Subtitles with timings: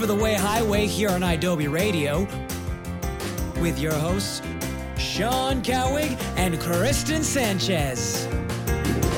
[0.00, 2.20] for the Way Highway here on Adobe Radio
[3.60, 4.40] with your hosts,
[4.96, 8.26] Sean Cowig and Kristen Sanchez.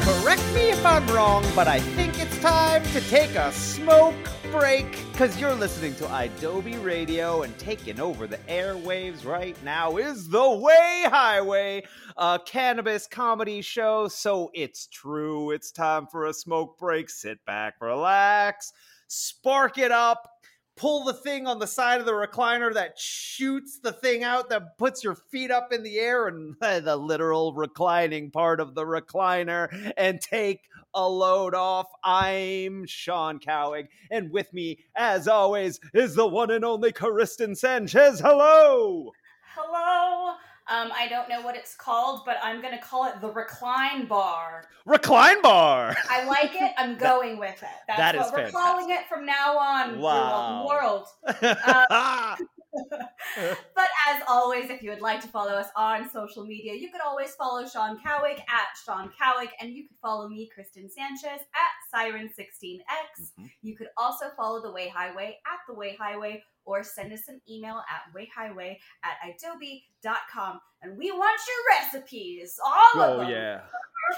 [0.00, 4.16] Correct me if I'm wrong, but I think it's time to take a smoke
[4.50, 10.28] break because you're listening to Adobe Radio and taking over the airwaves right now is
[10.28, 11.84] The Way Highway,
[12.16, 14.08] a cannabis comedy show.
[14.08, 15.52] So it's true.
[15.52, 17.08] It's time for a smoke break.
[17.08, 18.72] Sit back, relax,
[19.06, 20.28] spark it up.
[20.76, 24.78] Pull the thing on the side of the recliner that shoots the thing out that
[24.78, 29.92] puts your feet up in the air and the literal reclining part of the recliner
[29.96, 30.62] and take
[30.94, 31.88] a load off.
[32.04, 38.20] I'm Sean Cowig, and with me, as always, is the one and only Kristen Sanchez.
[38.20, 39.12] Hello.
[39.54, 40.34] Hello.
[40.68, 44.64] Um, I don't know what it's called, but I'm gonna call it the recline bar.
[44.86, 45.94] Recline bar.
[46.08, 46.72] I like it.
[46.76, 47.68] I'm going with it.
[47.88, 48.60] That's that what is we're fantastic.
[48.60, 49.98] calling it from now on.
[49.98, 50.66] Wow.
[50.66, 51.06] world.
[51.26, 52.36] Uh,
[53.36, 57.02] but as always, if you would like to follow us on social media, you could
[57.02, 61.94] always follow Sean Cowick at Sean Cowick, and you could follow me, Kristen Sanchez, at
[61.94, 63.32] Siren16X.
[63.38, 63.50] Mhm.
[63.60, 67.40] You could also follow The Way Highway at The Way Highway, or send us an
[67.48, 70.60] email at wayhighway at adobe.com.
[70.82, 73.60] And we want your recipes, all of oh them, yeah.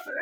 [0.04, 0.12] for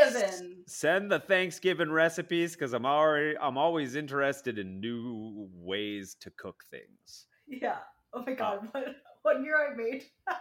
[0.00, 0.56] Thanksgiving.
[0.66, 6.64] Send the Thanksgiving recipes because I'm already I'm always interested in new ways to cook
[6.70, 7.26] things.
[7.48, 7.76] Yeah.
[8.12, 8.68] Oh my god.
[8.74, 10.04] Uh, one, one year I made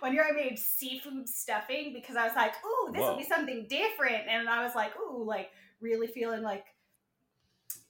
[0.00, 3.66] one year I made seafood stuffing because I was like, ooh, this will be something
[3.68, 4.28] different.
[4.28, 6.64] And I was like, ooh, like really feeling like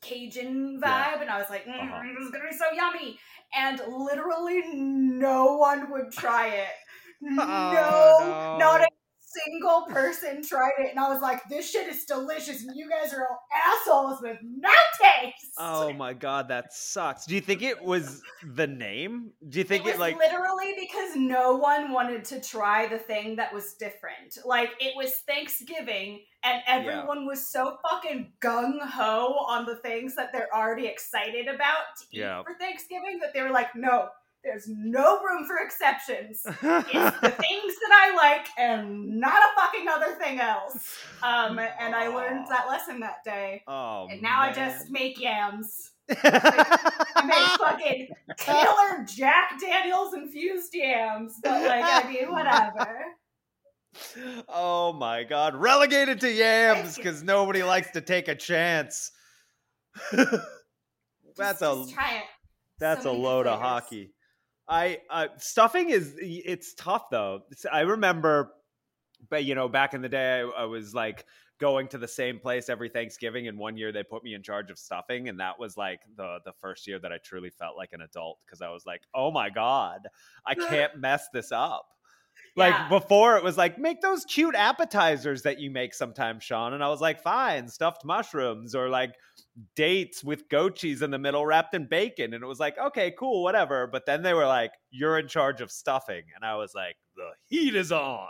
[0.07, 0.83] Cajun vibe.
[0.83, 1.21] Yeah.
[1.23, 2.03] And I was like, mm, Uh-huh.
[2.15, 3.19] this is gonna be so yummy.
[3.57, 6.75] And literally no one would try it.
[7.21, 8.59] No, Oh, no.
[8.59, 8.89] not a
[9.45, 10.91] single person tried it.
[10.91, 12.63] And I was like, this shit is delicious.
[12.63, 14.71] And you guys are all assholes with no
[15.01, 15.53] taste.
[15.59, 17.27] Oh my god, that sucks.
[17.27, 18.23] Do you think it was
[18.55, 19.31] the name?
[19.49, 23.37] Do you think it it, like literally because no one wanted to try the thing
[23.37, 24.39] that was different.
[24.45, 30.33] Like it was Thanksgiving, and everyone was so fucking gung ho on the things that
[30.33, 32.43] they're already excited about to eat Yeah.
[32.43, 34.09] for Thanksgiving that they were like, no,
[34.47, 36.43] there's no room for exceptions.
[36.63, 40.97] It's the things that I like, and not a fucking other thing else.
[41.23, 45.91] Um, and I learned that lesson that day, Oh, and now I just make yams.
[46.23, 48.09] I make fucking
[48.39, 53.05] killer Jack Daniels infused yams, but like I mean, whatever.
[54.49, 59.11] oh my god, relegated to yams because nobody likes to take a chance.
[60.13, 60.31] that's
[61.37, 62.25] Just- a just try it.
[62.79, 64.13] that's So a load of hockey.
[64.69, 67.43] I uh, stuffing is it's tough though.
[67.51, 68.53] It's- I remember,
[69.31, 71.25] but you know, back in the day, I, I was like
[71.59, 74.71] going to the same place every Thanksgiving, and one year they put me in charge
[74.71, 77.93] of stuffing, and that was like the the first year that I truly felt like
[77.93, 80.09] an adult because I was like, oh my god,
[80.45, 81.87] I can't mess this up.
[82.57, 82.89] Like Yeah.
[82.89, 86.89] before, it was like make those cute appetizers that you make sometimes, Sean, and I
[86.89, 89.15] was like, fine, stuffed mushrooms or like
[89.75, 92.35] dates with goat cheese in the middle wrapped in bacon.
[92.35, 93.87] And it was like okay cool whatever.
[93.87, 96.23] But then they were like you're in charge of stuffing.
[96.35, 98.29] And i was like the heat is on.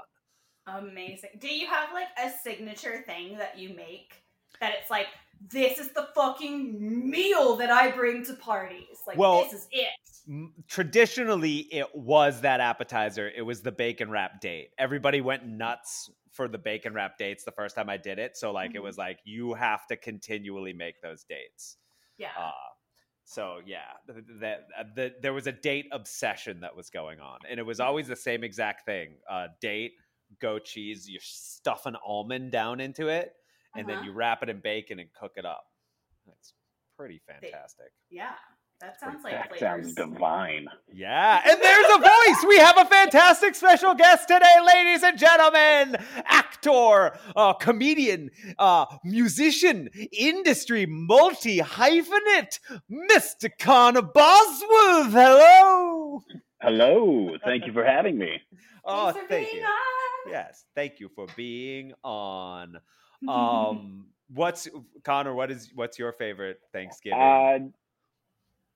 [0.66, 1.30] Amazing.
[1.38, 4.22] Do you have like a signature thing that you make
[4.60, 5.06] that it's like
[5.50, 8.98] this is the fucking meal that I bring to parties?
[9.06, 9.88] Like Well- this is it.
[10.28, 16.10] M- traditionally it was that appetizer it was the bacon wrap date everybody went nuts
[16.32, 18.82] for the bacon wrap dates the first time i did it so like it Mhm.
[18.82, 21.76] was like you have to continually make those dates
[22.18, 22.32] Yeah.
[22.36, 22.50] uh,
[23.22, 27.20] so yeah th- th- that uh, the, there was a date obsession that was going
[27.20, 29.92] on and it was always the same exact thing uh, date
[30.40, 33.32] goat cheese you stuff an almond down into it
[33.76, 34.04] and then Uh-huh.
[34.06, 35.64] you wrap it in bacon and cook it up
[36.38, 36.54] it's
[36.96, 38.32] pretty fantastic yeah.
[38.78, 39.60] That sounds like that flavors.
[39.60, 40.66] sounds divine.
[40.92, 45.96] yeah and there's a voice we have a fantastic special guest today ladies and gentlemen
[46.26, 52.58] actor uh, comedian uh, musician industry multi hyphenate
[53.10, 56.20] mr connor bosworth hello
[56.62, 58.40] Hello, thank you for having me.
[58.84, 60.32] oh Thanks for thank being you on.
[60.32, 62.76] yes thank you for being on
[63.28, 64.68] um what's
[65.04, 67.58] connor what is what's your favorite thanksgiving Uh,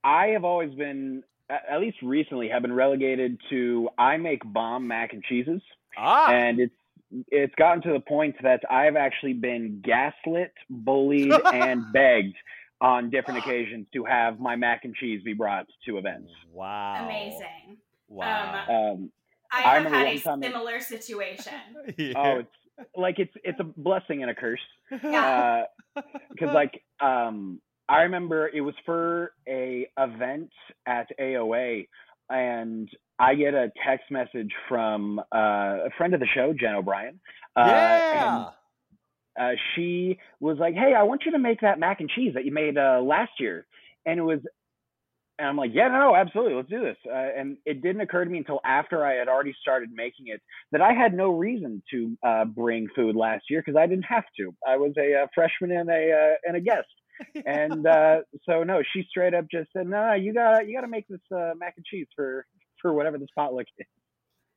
[0.03, 5.13] I have always been, at least recently, have been relegated to I make bomb mac
[5.13, 5.61] and cheeses,
[5.99, 6.75] ah and it's
[7.31, 12.37] it's gotten to the point that I've actually been gaslit, bullied, and begged
[12.81, 16.31] on different occasions to have my mac and cheese be brought to events.
[16.53, 17.77] wow Amazing.
[18.09, 19.11] wow Um,
[19.53, 21.53] I I have had a time it- similar situation.
[21.99, 22.13] Yeah.
[22.17, 22.57] oh, it's
[22.97, 24.61] like it's it's a blessing and a curse.
[25.03, 25.65] Yeah.
[26.31, 27.61] because like um
[27.91, 30.53] I remember it was for a event
[30.87, 31.89] at AOA,
[32.29, 32.89] and
[33.19, 37.19] I get a text message from uh, a friend of the show, Jen O'Brien.
[37.57, 38.37] Uh, yeah.
[39.37, 42.35] And, uh, she was like, "Hey, I want you to make that mac and cheese
[42.35, 43.67] that you made uh, last year,"
[44.07, 44.39] and it was
[45.41, 46.99] and I'm like, yeah, no, absolutely, let's do this.
[47.07, 50.43] Uh, and it didn't occur to me until after I had already started making it
[50.71, 54.25] that I had no reason to uh, bring food last year because I didn't have
[54.37, 54.55] to.
[54.69, 56.89] I was a, uh, freshman and a uh, and a guest,
[57.47, 60.89] and uh, so no, she straight up just said, no, you got you got to
[60.89, 62.45] make this uh, mac and cheese for
[62.83, 63.87] for whatever this potluck is.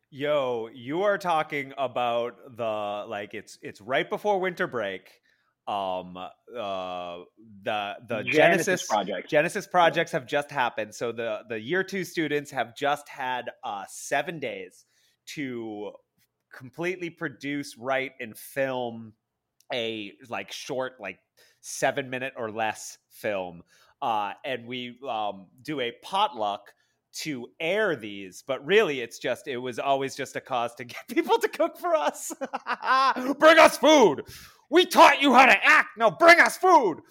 [0.10, 5.23] Yo, you are talking about the like it's it's right before winter break
[5.68, 7.20] um uh
[7.64, 9.30] the the genesis, Genesis project.
[9.30, 13.86] genesis projects have just happened so the the year two students have just had uh
[13.88, 14.86] seven days
[15.26, 15.92] to
[16.54, 19.14] completely produce write and film
[19.74, 21.20] a like short like
[21.62, 23.64] seven minute or less film
[24.02, 26.74] uh and we um do a potluck
[27.14, 31.08] to air these, but really it's just it was always just a cause to get
[31.08, 32.32] people to cook for us.
[33.40, 34.24] bring us food.
[34.74, 35.90] We taught you how to act.
[36.00, 37.02] Now bring us food.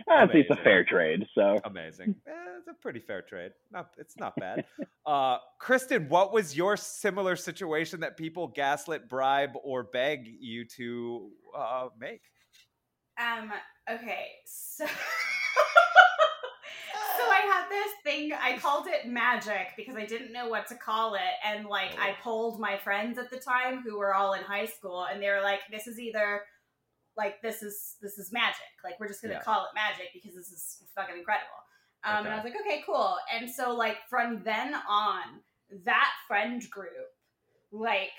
[0.08, 1.26] That's it's a fair trade.
[1.36, 2.16] So amazing.
[2.26, 3.52] Eh, it's a pretty fair trade.
[3.70, 4.64] Not, it's not bad.
[5.06, 11.30] Uh, Kristen, what was your similar situation that people gaslit, bribe, or beg you to
[11.58, 12.22] uh, make?
[13.20, 13.52] Um.
[13.90, 14.28] Okay.
[14.46, 14.86] So.
[17.38, 21.16] I had this thing, I called it magic because I didn't know what to call
[21.16, 21.22] it.
[21.46, 25.06] And like, I polled my friends at the time who were all in high school,
[25.12, 26.42] and they were like, this is either
[27.16, 28.62] like, this is, this is magic.
[28.84, 29.44] Like, we're just going to Yeah.
[29.44, 31.48] call it magic because this is fucking incredible.
[32.04, 33.18] Um, And I was like, okay, cool.
[33.34, 35.24] And so, like, from then on,
[35.84, 37.10] that friend group,
[37.72, 38.12] like,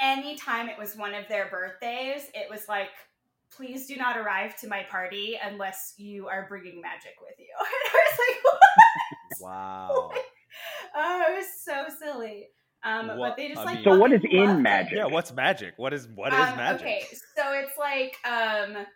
[0.00, 2.90] anytime it was one of their birthdays, it was like,
[3.54, 7.46] please do not arrive to my party unless you are bringing magic with you.
[7.60, 8.60] And I was like, what?
[9.40, 10.10] Wow.
[10.96, 12.48] Oh, it was so silly.
[12.82, 13.74] Um, What- but they just I like.
[13.76, 14.62] mean- So what is in loved it.
[14.62, 14.92] magic?
[14.96, 15.74] yeah, what's magic?
[15.76, 16.86] What is what is Um, magic?
[16.86, 17.06] Okay,
[17.36, 18.86] so it's like um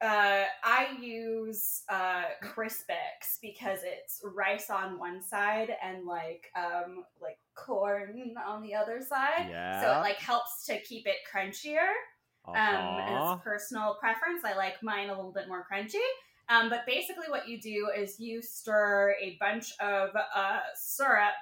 [0.00, 7.38] uh I use uh Crispix because it's rice on one side and like um like
[7.56, 9.48] corn on the other side.
[9.50, 9.80] Yeah.
[9.82, 11.88] So it like helps to keep it crunchier.
[12.50, 13.34] Um Uh-huh.
[13.34, 14.44] as personal preference.
[14.44, 16.06] I like mine a little bit more crunchy.
[16.50, 21.34] Um, but basically what you do is you stir a bunch of uh syrup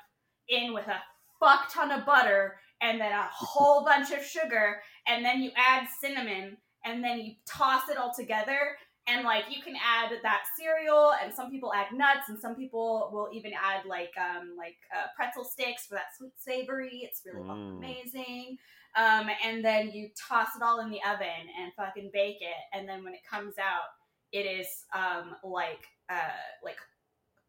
[0.49, 1.01] in with a
[1.41, 5.87] fuck ton of butter and then a whole bunch of sugar and then you add
[6.01, 8.77] cinnamon and then you toss it all together
[9.09, 13.09] and like you can add that cereal and some people add nuts and some people
[13.13, 17.43] will even add like um like uh, pretzel sticks for that sweet savory it's really
[17.49, 17.79] Mm.
[17.79, 18.59] amazing
[18.97, 22.57] um and then you toss it all in the oven and fucking bake it.
[22.73, 23.85] And then when it comes out
[24.33, 26.79] it is um like uh like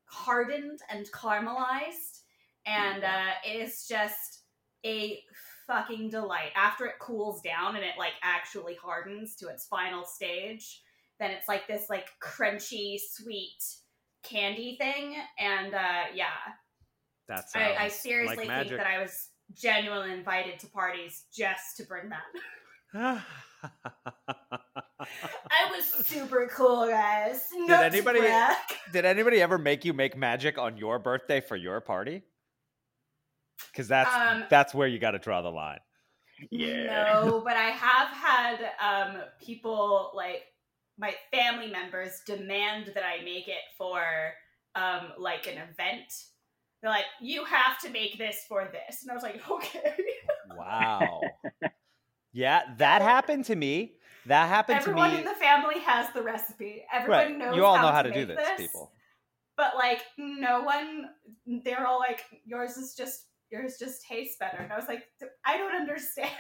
[0.06, 2.22] hardened and caramelized.
[2.66, 4.44] And uh it is just
[4.86, 5.20] a
[5.66, 6.52] fucking delight.
[6.56, 10.82] After it cools down and it like actually hardens to its final stage
[11.20, 13.58] then it's like this like crunchy sweet
[14.24, 15.16] candy thing.
[15.40, 16.28] And uh yeah.
[17.28, 22.10] That's I, I seriously think that i was genuinely invited to parties just to bring
[22.10, 22.22] that
[25.50, 28.20] i was super cool guys Did anybody-.
[28.94, 32.24] Did anybody ever make you make magic on your birthday for your party?
[33.72, 35.80] Because that's Um, that's where you got to draw the line.
[36.52, 37.22] Yeah.
[37.24, 40.44] No, but I have had um, people like
[40.98, 44.02] my family members demand that I make it for
[44.76, 46.14] um, like an event.
[46.82, 49.96] They're like, "You have to make this for this," and I was like, "Okay."
[50.56, 51.22] Wow.
[52.34, 53.94] yeah, that happened to me.
[54.26, 55.20] That happened Everyone to me.
[55.20, 56.84] Everyone in the family has the recipe.
[56.92, 57.38] Everyone right.
[57.38, 57.56] knows.
[57.56, 58.92] You all know how how to, to do make this, people.
[59.56, 61.10] But like, no one.
[61.64, 65.04] They're all like, "Yours is just." Yours just tastes better, and I was like,
[65.46, 66.30] I don't understand.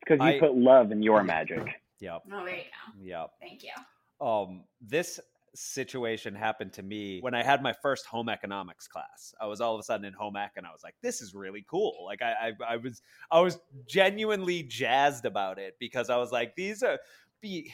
[0.00, 1.80] Because you I- put love in your magic.
[2.00, 2.22] Yep.
[2.32, 3.02] oh, there you go.
[3.02, 3.30] Yep.
[3.40, 4.26] Thank you.
[4.26, 5.20] um this
[5.54, 9.34] situation happened to me when I had my first home economics class.
[9.40, 11.34] I was all of a sudden in home ec and I was like, this is
[11.34, 12.04] really cool.
[12.04, 16.54] Like I I, I was I was genuinely jazzed about it because I was like,
[16.56, 16.98] these are
[17.40, 17.72] be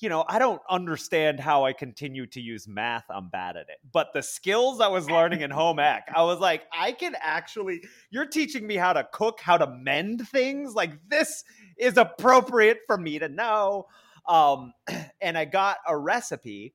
[0.00, 3.04] you know, I don't understand how I continue to use math.
[3.10, 3.78] I'm bad at it.
[3.92, 7.82] But the skills I was learning in home ec, I was like, I can actually,
[8.10, 10.74] you're teaching me how to cook, how to mend things.
[10.74, 11.44] Like, this
[11.78, 13.84] is appropriate for me to know.
[14.26, 14.72] Um,
[15.20, 16.72] and I got a recipe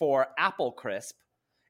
[0.00, 1.14] for apple crisp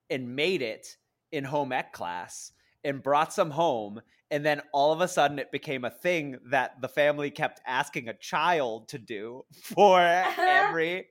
[0.09, 0.97] and made it
[1.33, 2.53] in home ec class.
[2.83, 4.01] and brought some home.
[4.31, 8.09] And then all of a sudden, it became a thing that the family kept asking
[8.09, 10.47] a child to do for uh-huh.
[10.49, 11.09] every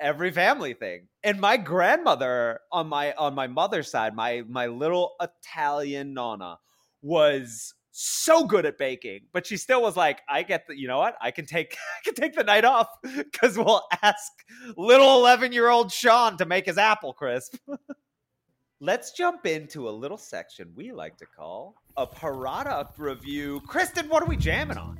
[0.00, 1.08] every family thing.
[1.24, 6.58] And my grandmother on my on my mother's side, my my little Italian nonna
[7.00, 10.98] was so good at baking, but she still was like, I get the, you know
[10.98, 11.16] what?
[11.20, 14.32] I can take, I can take the night off because we'll ask
[14.76, 17.56] little 11 year old Sean to make his apple crisp.
[18.80, 23.60] Let's jump into a little section we like to call a product review.
[23.66, 24.98] Kristen, what are we jamming on?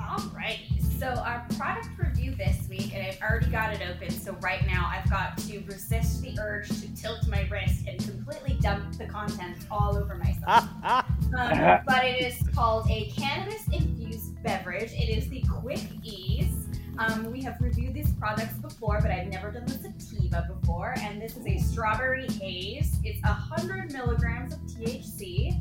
[0.00, 4.10] Alrighty, so our product review this week, and I've already got it open.
[4.10, 8.58] So right now, I've got to resist the urge to tilt my wrist and completely
[8.60, 10.68] dump the contents all over myself.
[10.84, 11.04] um,
[11.86, 14.92] but it is called a cannabis-infused beverage.
[14.92, 16.68] It is the Quick Ease.
[16.98, 20.94] Um, we have reviewed these products before, but I've never done the sativa before.
[20.98, 22.98] And this is a strawberry haze.
[23.02, 25.60] It's 100 milligrams of THC.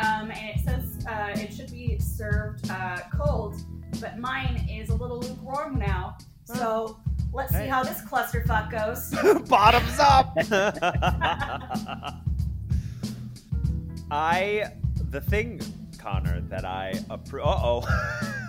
[0.00, 3.60] Um, and it says uh, it should be served uh, cold
[4.00, 6.16] but mine is a little lukewarm now.
[6.44, 7.00] So
[7.32, 9.14] let's see how this clusterfuck goes.
[9.48, 10.36] Bottoms up.
[14.10, 14.72] I
[15.10, 15.60] the thing,
[15.98, 17.44] Connor, that I approve.
[17.44, 17.78] Uh oh.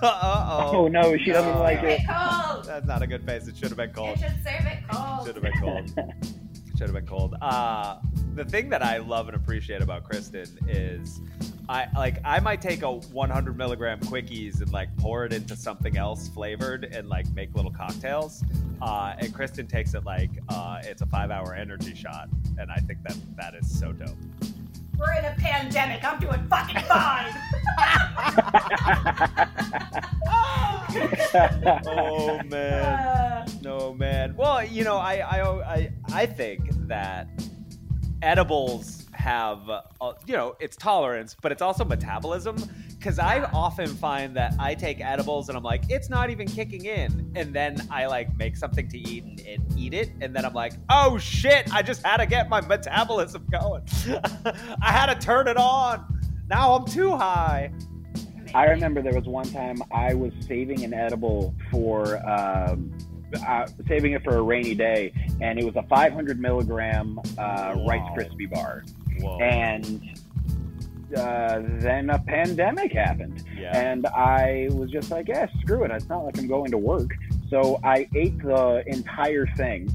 [0.01, 0.69] uh oh.
[0.73, 2.07] Oh no, she doesn't serve like it it.
[2.09, 2.65] cold.
[2.65, 3.47] That's not a good face.
[3.47, 4.17] It should have been It cold.
[4.19, 5.25] should serve it cold.
[5.27, 5.91] Should have been cold.
[6.77, 7.35] Should have been cold.
[7.39, 7.97] Uh,
[8.33, 11.21] the thing that I love and appreciate about Kristen is,
[11.69, 15.97] I like I might take a 100 milligram quickies and like pour it into something
[15.97, 18.43] else flavored and like make little cocktails.
[18.81, 22.27] Uh, and Kristen takes it like uh, it's a five hour energy shot,
[22.57, 24.09] and I think that that is so dope.
[24.97, 26.03] We're in a pandemic.
[26.03, 27.33] I'm doing fucking fine.
[31.87, 33.22] oh man.
[33.63, 34.35] No man.
[34.35, 37.29] Well, you know, I I I, I think that
[38.21, 42.57] edibles have uh, you know it's tolerance, but it's also metabolism.
[42.89, 46.85] Because I often find that I take edibles and I'm like, it's not even kicking
[46.85, 50.45] in, and then I like make something to eat and, and eat it, and then
[50.45, 53.83] I'm like, oh shit, I just had to get my metabolism going.
[54.81, 56.21] I had to turn it on.
[56.49, 57.71] Now I'm too high.
[58.53, 62.91] I remember there was one time I was saving an edible for um,
[63.35, 68.01] uh, saving it for a rainy day, and it was a 500 milligram uh, Rice.
[68.17, 68.83] Krispie bar,
[69.19, 69.39] Whoa.
[69.39, 70.01] and
[71.15, 73.77] uh, then a pandemic happened, yeah.
[73.77, 75.91] and I was just like, "Yeah, screw it.
[75.91, 77.11] It's not like I'm going to work."
[77.49, 79.91] So I ate the entire thing,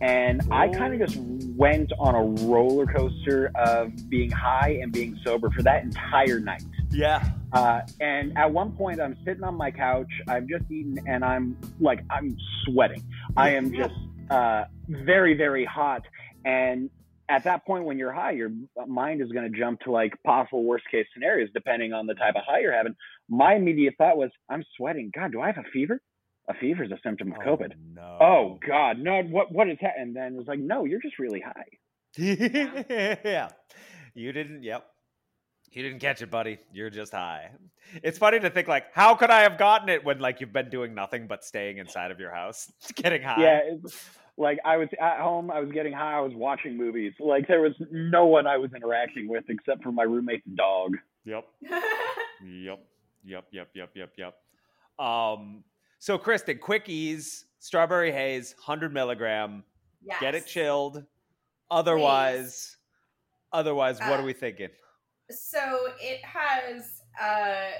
[0.00, 1.20] and I kind of just
[1.56, 6.62] went on a roller coaster of being high and being sober for that entire night.
[6.90, 7.30] Yeah.
[7.52, 10.10] Uh, and at one point, I'm sitting on my couch.
[10.26, 13.04] I've just eaten, and I'm like, I'm sweating.
[13.36, 13.94] I am just
[14.30, 16.02] uh, very, very hot.
[16.44, 16.90] And
[17.28, 18.50] at that point, when you're high, your
[18.86, 22.34] mind is going to jump to like possible worst case scenarios, depending on the type
[22.36, 22.94] of high you're having.
[23.28, 25.10] My immediate thought was, I'm sweating.
[25.14, 26.00] God, do I have a fever?
[26.48, 27.72] A fever is a symptom of COVID.
[27.94, 28.18] no.
[28.22, 29.22] Oh God, no!
[29.22, 29.94] What what is that?
[29.98, 31.66] And then it was like, no, you're just really high.
[32.16, 33.48] yeah.
[34.14, 34.86] You didn't, yep.
[35.72, 36.58] You didn't catch it, buddy.
[36.72, 37.50] You're just high.
[38.02, 40.70] It's funny to think like, how could I have gotten it when like you've been
[40.70, 43.40] doing nothing but staying inside of your house, getting high?
[43.42, 47.12] Yeah, it's, like I was at home, I was getting high, I was watching movies.
[47.20, 50.96] Like there was no one I was interacting with except for my roommate's dog.
[51.24, 51.44] Yep.
[52.44, 52.80] Yep.
[53.24, 53.44] Yep.
[53.50, 53.68] Yep.
[53.74, 53.90] Yep.
[53.96, 54.12] Yep.
[54.16, 55.04] Yep.
[55.04, 55.64] Um.
[55.98, 59.64] So, Kristen, quickies, strawberry haze, hundred milligram.
[60.04, 60.18] yes.
[60.20, 61.02] Get it chilled.
[61.68, 62.76] Otherwise,
[63.52, 64.68] otherwise, what Uh, are we thinking?
[65.30, 67.70] So it has uh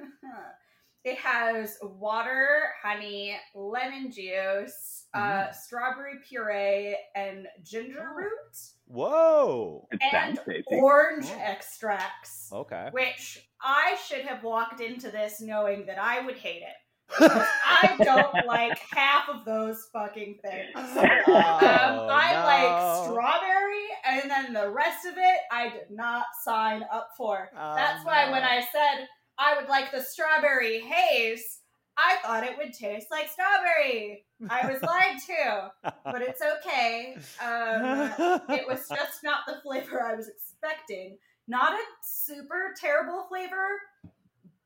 [1.04, 5.48] it has water, honey, lemon juice, Mm-hmm.
[5.48, 8.14] uh strawberry puree, and ginger Oh.
[8.16, 9.88] root, Whoa.
[10.12, 11.38] and orange Oh.
[11.40, 12.50] extracts.
[12.52, 12.88] Okay.
[12.90, 16.74] Which I should have walked into this knowing that I would hate it.
[17.18, 20.70] I don't like half of those fucking things.
[20.76, 20.82] Um,
[21.28, 22.44] Oh, I no.
[22.44, 27.50] like strawberry, and then the rest of it, I did not sign up for.
[27.56, 28.42] Oh, That's why when.
[28.42, 29.06] I said
[29.38, 31.60] I would like the strawberry haze,
[31.98, 34.24] I thought it would taste like strawberry.
[34.48, 35.70] I was lied to,
[36.04, 37.16] but it's okay.
[37.42, 41.18] Um, it was just not the flavor I was expecting.
[41.48, 43.80] Not a super terrible flavor,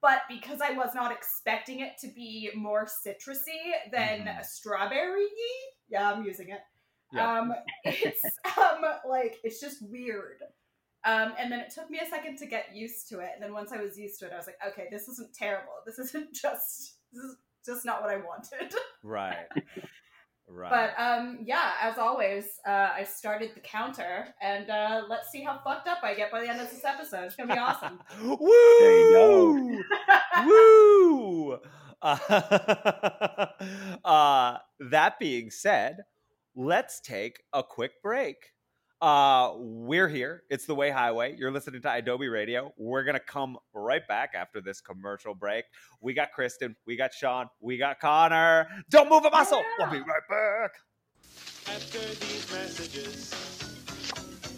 [0.03, 4.41] but because I was not expecting it to be more citrusy than Mhm.
[4.41, 5.27] a strawberry,
[5.89, 6.61] yeah, I'm using it.
[7.13, 7.39] Yeah.
[7.41, 7.55] Um,
[7.85, 8.23] it's
[8.57, 10.43] um like it's just weird.
[11.05, 13.31] Um, and then it took me a second to get used to it.
[13.35, 15.73] And then once I was used to it, I was like, okay, this isn't terrible.
[15.87, 18.75] This isn't just this is just not what I wanted.
[19.03, 19.47] right.
[20.53, 20.71] Right.
[20.97, 25.61] But um, yeah, as always, uh, I started the counter, and uh, let's see how
[25.63, 27.25] fucked up I get by the end of this episode.
[27.25, 28.01] It's gonna be awesome.
[28.41, 29.83] Woo!
[30.47, 31.59] Woo!
[32.03, 33.47] Uh,
[34.05, 34.59] uh,
[34.91, 35.99] that being said,
[36.57, 38.37] let's take a quick break.
[39.01, 40.43] Uh, we're here.
[40.51, 41.35] It's the Way Highway.
[41.39, 42.75] You're listening to Adobe Radio.
[42.77, 45.65] We're gonna come right back after this commercial break.
[46.03, 48.69] We got Kristen, we got Sean, we got Connor.
[48.91, 49.63] Don't move a muscle.
[49.79, 49.91] Yeah.
[49.91, 50.73] We'll be right back.
[51.75, 53.35] After these messages,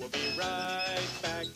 [0.01, 1.47] we'll be right back.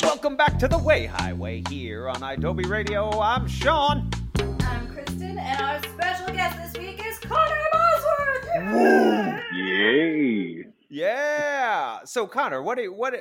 [0.00, 3.10] Welcome back to the Way Highway here on Adobe Radio.
[3.20, 4.10] I'm Sean.
[4.38, 9.42] I'm Kristen, and our special guest this week is Connor Bosworth.
[9.52, 10.73] Yay!
[10.94, 12.04] Yeah.
[12.04, 13.14] So Connor, what are what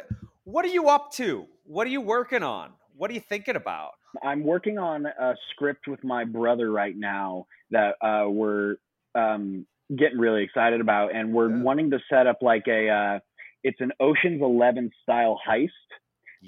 [0.44, 1.48] what are you up to?
[1.64, 2.74] What are you working on?
[2.96, 3.94] What are you thinking about?
[4.22, 8.76] I'm working on a script with my brother right now that uh, we're
[9.16, 9.66] um,
[9.98, 11.64] getting really excited about, and we're yeah.
[11.64, 13.20] wanting to set up like a uh,
[13.64, 15.70] it's an Ocean's Eleven style heist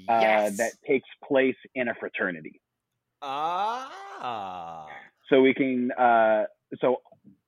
[0.08, 0.56] uh, yes.
[0.58, 2.60] that takes place in a fraternity.
[3.20, 4.86] Ah.
[5.28, 6.44] So we can uh,
[6.80, 6.98] so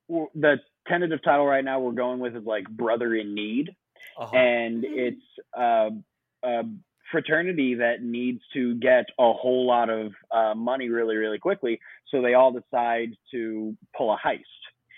[0.09, 0.57] the
[0.89, 3.69] tentative title right now we're going with is like Brother in Need,
[4.17, 4.35] uh-huh.
[4.35, 5.21] and it's
[5.57, 5.89] uh,
[6.43, 6.63] a
[7.11, 11.79] fraternity that needs to get a whole lot of uh, money really, really quickly.
[12.09, 14.43] So they all decide to pull a heist.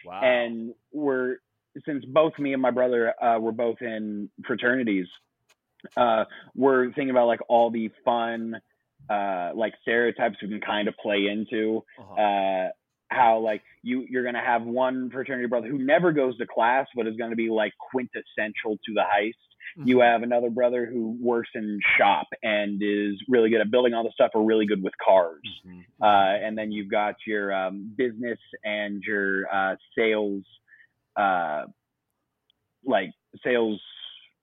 [0.05, 0.21] Wow.
[0.23, 1.37] And we're
[1.85, 5.07] since both me and my brother uh, were both in fraternities,
[5.95, 8.59] uh, we're thinking about like all the fun
[9.09, 11.83] uh, like stereotypes we can kind of play into.
[11.99, 12.69] Uh-huh.
[13.11, 17.07] How like you you're gonna have one fraternity brother who never goes to class but
[17.07, 19.33] is gonna be like quintessential to the heist.
[19.77, 19.87] Mm-hmm.
[19.87, 24.03] You have another brother who works in shop and is really good at building all
[24.03, 25.41] the stuff or really good with cars.
[25.67, 26.03] Mm-hmm.
[26.03, 30.43] Uh, and then you've got your um, business and your uh, sales,
[31.15, 31.65] uh,
[32.85, 33.11] like
[33.43, 33.81] sales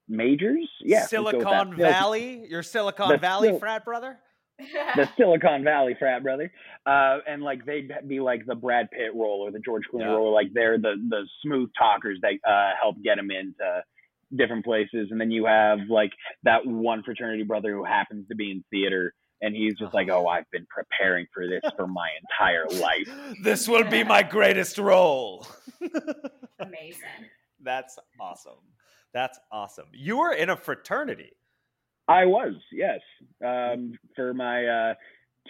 [0.09, 0.69] majors.
[0.81, 4.19] Yeah, Silicon Valley, your Silicon the Valley frat brother
[4.59, 6.51] the Silicon Valley frat brother,
[6.87, 10.09] uh, and like they'd be like the Brad Pitt role or the George Clooney yeah.
[10.09, 13.83] role, like they're the the smooth talkers that uh, help get him into
[14.37, 16.11] different places, and then you have like
[16.43, 19.15] that one fraternity brother who happens to be in theater.
[19.41, 23.09] And he's just like, oh, I've been preparing for this for my entire life.
[23.45, 25.47] This will be my greatest role.
[26.59, 27.05] Amazing.
[27.63, 28.59] That's awesome.
[29.15, 29.87] That's awesome.
[29.93, 31.33] You were in a fraternity.
[32.09, 33.01] I was, yes.
[33.45, 34.95] Um, for my uh,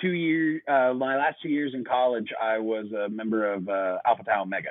[0.01, 3.99] two year, uh, my last two years in college, I was a member of uh,
[4.05, 4.71] Alpha Tau Omega.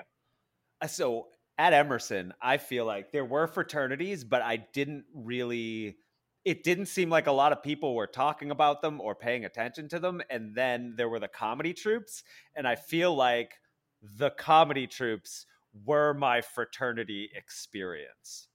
[0.81, 5.97] Uh, so at Emerson, I feel like there were fraternities, but I didn't really.
[6.43, 9.89] It didn't seem like a lot of people were talking about them or paying attention
[9.89, 10.21] to them.
[10.29, 12.23] And then there were the comedy troops,
[12.55, 13.55] and I feel like
[14.01, 15.45] the comedy troops
[15.85, 18.47] were my fraternity experience.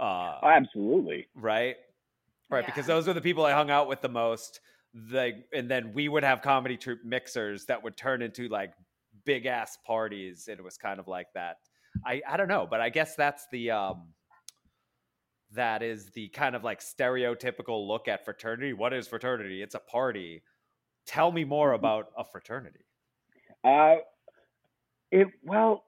[0.00, 1.28] Uh, Absolutely.
[1.36, 1.76] Right
[2.52, 2.62] right?
[2.62, 2.66] Yeah.
[2.66, 4.60] Because those are the people I hung out with the most.
[5.10, 8.72] Like, and then we would have comedy troupe mixers that would turn into like
[9.24, 10.48] big ass parties.
[10.48, 11.56] And it was kind of like that.
[12.06, 14.08] I I don't know, but I guess that's the um
[15.52, 18.72] that is the kind of like stereotypical look at fraternity.
[18.72, 19.62] What is fraternity?
[19.62, 20.42] It's a party.
[21.06, 21.84] Tell me more mm-hmm.
[21.84, 22.84] about a fraternity.
[23.64, 23.96] Uh,
[25.10, 25.84] it well,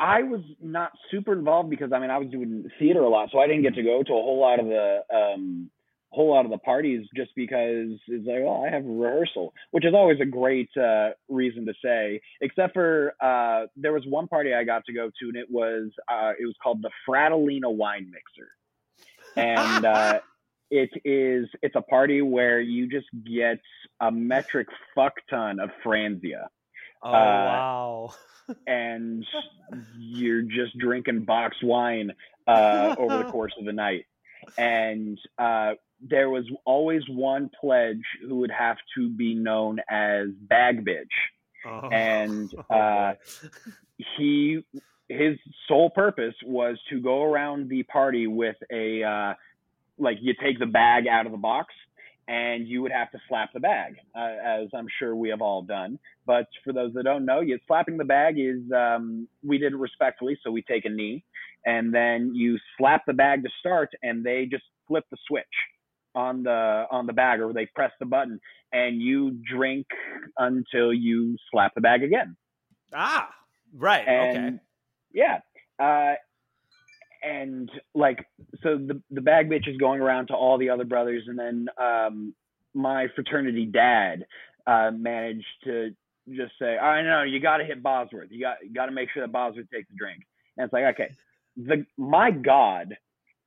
[0.00, 3.38] I was not super involved because I mean I was doing theater a lot, so
[3.38, 5.70] I didn't get to go to a whole lot of the um,
[6.08, 9.92] whole lot of the parties just because it's like, well, I have rehearsal, which is
[9.94, 12.20] always a great uh, reason to say.
[12.40, 15.90] Except for uh, there was one party I got to go to, and it was
[16.08, 18.48] uh, it was called the Fratellina Wine Mixer,
[19.36, 20.20] and uh,
[20.70, 23.60] it is it's a party where you just get
[24.00, 26.46] a metric fuck ton of Franzia.
[27.02, 28.14] Oh uh, wow!
[28.66, 29.24] and
[29.98, 32.12] you're just drinking box wine
[32.46, 34.06] uh, over the course of the night.
[34.56, 40.84] And uh, there was always one pledge who would have to be known as Bag
[40.84, 41.04] Bitch.
[41.66, 41.88] Oh.
[41.90, 43.14] And uh,
[44.16, 44.60] he,
[45.08, 45.36] his
[45.68, 49.34] sole purpose was to go around the party with a, uh,
[49.98, 51.74] like, you take the bag out of the box
[52.30, 55.62] and you would have to slap the bag, uh, as I'm sure we have all
[55.62, 55.98] done.
[56.26, 59.76] But for those that don't know, you slapping the bag is um, we did it
[59.76, 61.24] respectfully, so we take a knee,
[61.66, 65.44] and then you slap the bag to start, and they just flip the switch
[66.14, 68.38] on the on the bag, or they press the button,
[68.72, 69.86] and you drink
[70.38, 72.36] until you slap the bag again.
[72.94, 73.28] Ah,
[73.76, 74.06] right.
[74.06, 74.58] And, okay.
[75.12, 75.40] Yeah.
[75.80, 76.14] Uh,
[77.22, 78.26] and like
[78.62, 81.68] so the the bag bitch is going around to all the other brothers and then
[81.82, 82.34] um
[82.74, 84.26] my fraternity dad
[84.66, 85.90] uh managed to
[86.30, 89.10] just say all right no you got to hit bosworth you got got to make
[89.12, 90.22] sure that bosworth takes a drink
[90.56, 91.10] And it's like, okay,
[91.56, 92.96] the my God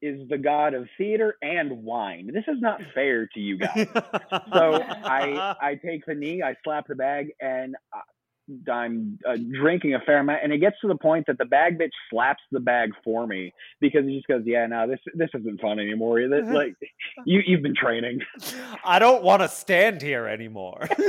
[0.02, 2.30] is the god of theater and wine.
[2.34, 3.88] This is not fair to you guys.
[4.54, 7.76] so I I take the knee, I slap the bag, and
[8.70, 11.80] I'm uh, drinking a fair amount, and it gets to the point that the bag
[11.80, 15.62] bitch slaps the bag for me because he just goes, "Yeah, no, this this isn't
[15.62, 16.28] fun anymore.
[16.28, 16.76] This, like
[17.26, 18.20] you you've been training."
[18.84, 20.82] I don't want to stand here anymore.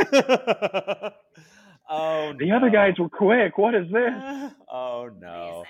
[1.89, 2.57] oh, the no.
[2.57, 3.59] other guys were quick.
[3.59, 4.53] What is this?
[4.69, 5.65] Oh no.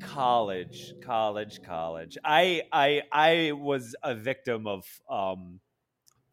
[0.00, 5.60] College college college i i i was a victim of um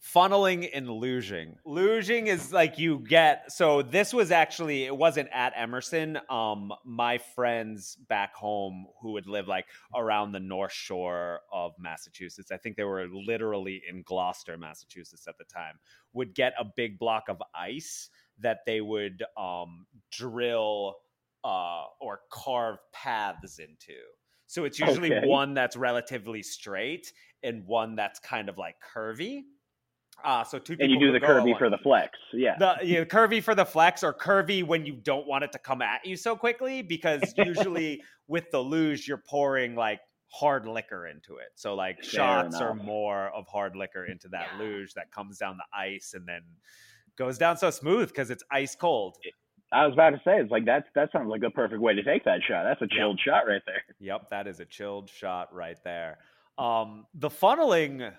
[0.04, 5.54] funneling and luging luging is like you get so this was actually it wasn't at
[5.56, 11.72] emerson um my friends back home who would live like around the north shore of
[11.80, 15.80] massachusetts i think they were literally in gloucester massachusetts at the time
[16.12, 20.96] would get a big block of ice that they would um drill
[21.44, 23.96] uh, or carve paths into.
[24.48, 25.22] So it's usually Okay.
[25.22, 27.12] one that's relatively straight
[27.42, 29.42] and one that's kind of like curvy.
[30.24, 32.12] Uh, so two people And you do the curvy for the flex.
[32.34, 32.56] Yeah.
[32.58, 35.60] the you know, curvy for the flex or curvy when you don't want it to
[35.60, 40.00] come at you so quickly because usually with the luge you're pouring like
[40.32, 41.50] hard liquor into it.
[41.56, 44.60] So like Fair shots or more of hard liquor into that Yeah.
[44.64, 46.42] luge that comes down the ice and then
[47.18, 49.18] goes down so smooth because it's ice cold.
[49.72, 52.04] I was about to say, it's like that's that sounds like a perfect way to
[52.04, 52.64] take that shot.
[52.64, 52.98] That's a Yeah.
[53.02, 53.84] chilled shot right there.
[54.00, 56.20] Yep, that is a chilled shot right there.
[56.58, 58.14] Um, the funneling,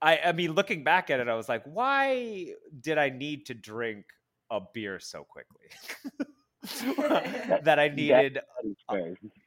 [0.00, 3.54] I, I mean, looking back at it, I was like, why did I need to
[3.54, 4.04] drink
[4.50, 5.66] a beer so quickly?
[7.62, 8.40] that I needed,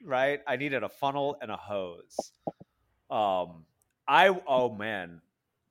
[0.04, 0.42] right?
[0.48, 2.18] I needed a funnel and a hose.
[3.10, 3.66] Um,
[4.08, 5.22] I oh man,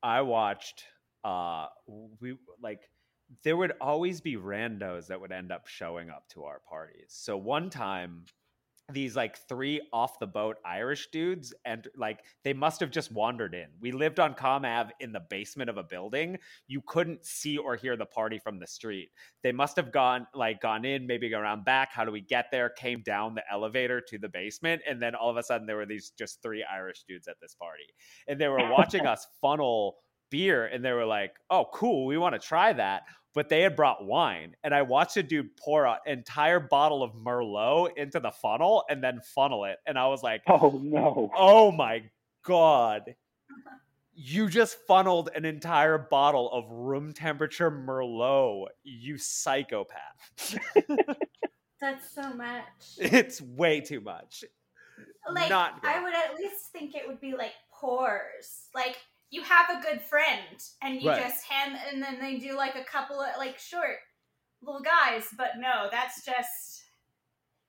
[0.03, 0.85] I watched.
[1.25, 1.67] Uh,
[2.21, 2.81] we like
[3.45, 7.07] there would always be randos that would end up showing up to our parties.
[7.09, 8.25] So one time,
[8.93, 13.55] these like three off the boat Irish dudes, and like they must have just wandered
[13.55, 13.67] in.
[13.81, 16.39] We lived on Comm Ave in the basement of a building.
[16.67, 19.11] You couldn't see or hear the party from the street.
[19.43, 21.93] They must have gone like gone in, maybe around back.
[21.93, 22.71] How do we get there?
[22.71, 25.87] Came down the elevator to the basement, and then all of a sudden there were
[25.87, 27.85] these just three Irish dudes at this party,
[28.29, 29.97] and they were watching us funnel
[30.31, 33.77] beer, and they were like, "Oh, cool, we want to try that." But they had
[33.77, 38.33] brought wine, and I watched a dude pour an entire bottle of Merlot into the
[38.33, 41.31] funnel and then funnel it, and I was like, Oh no.
[41.37, 42.03] "Oh my
[42.45, 43.15] god!"
[44.15, 49.99] You just funneled an entire bottle of room temperature Merlot, you psychopath.
[51.81, 52.65] That's so much.
[52.99, 54.45] it's way too much.
[55.33, 55.81] Like Not.
[55.83, 58.69] I would at least think it would be like pours.
[58.75, 58.97] Like
[59.31, 61.23] you have a good friend and you Right.
[61.23, 63.97] just hand and then they do like a couple of like short
[64.63, 66.83] little guys, but no, that's just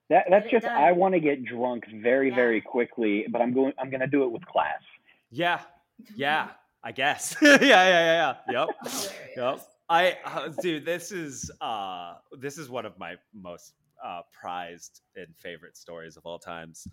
[0.09, 0.75] That that's just done.
[0.75, 2.35] I want to get drunk very Yeah.
[2.35, 4.81] very quickly, but I'm going I'm going to do it with class.
[5.29, 5.61] Yeah,
[6.15, 6.49] yeah,
[6.83, 7.35] I guess.
[7.41, 8.65] yeah, yeah, yeah, yeah.
[8.65, 8.69] Yep.
[9.37, 9.67] Yep.
[9.89, 15.27] I uh, dude, this is uh this is one of my most uh prized and
[15.37, 16.87] favorite stories of all times.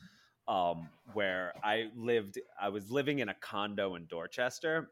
[0.49, 4.91] Um where I lived I was living in a condo in Dorchester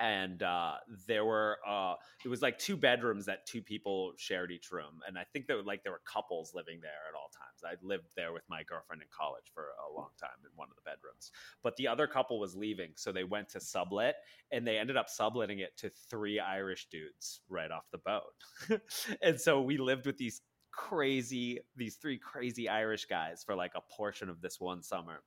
[0.00, 0.76] and uh
[1.06, 5.18] there were uh it was like two bedrooms that two people shared each room and
[5.18, 7.62] I think were like there were couples living there at all times.
[7.64, 10.76] I lived there with my girlfriend in college for a long time in one of
[10.76, 11.30] the bedrooms.
[11.62, 14.16] But the other couple was leaving, so they went to sublet
[14.50, 18.80] and they ended up subletting it to three Irish dudes right off the boat.
[19.22, 20.40] and so we lived with these
[20.72, 25.22] crazy, these three crazy Irish guys for like a portion of this one summer.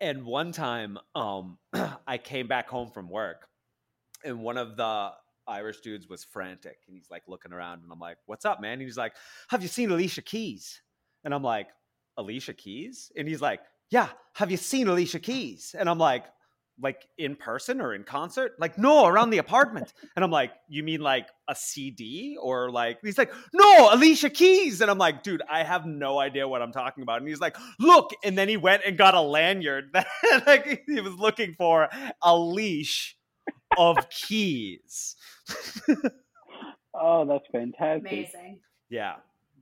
[0.00, 1.58] And one time, um,
[2.06, 3.48] I came back home from work,
[4.24, 5.10] and one of the
[5.46, 8.74] Irish dudes was frantic, and he's like looking around, and I'm like, "What's up, man?"
[8.74, 9.14] And he's like,
[9.48, 10.80] "Have you seen Alicia Keys?"
[11.24, 11.68] And I'm like,
[12.16, 16.24] "Alicia Keys?" And he's like, "Yeah, have you seen Alicia Keys?" And I'm like,
[16.80, 18.52] like in person or in concert?
[18.58, 19.92] Like, no, around the apartment.
[20.16, 24.80] And I'm like, you mean like a CD or like, he's like, no, Alicia Keys.
[24.80, 27.18] And I'm like, dude, I have no idea what I'm talking about.
[27.20, 28.10] And he's like, look.
[28.24, 30.06] And then he went and got a lanyard that
[30.46, 31.88] like, he was looking for
[32.22, 33.16] a leash
[33.78, 35.16] of keys.
[36.94, 38.10] Oh, that's fantastic.
[38.12, 38.60] Amazing.
[38.90, 39.14] Yeah.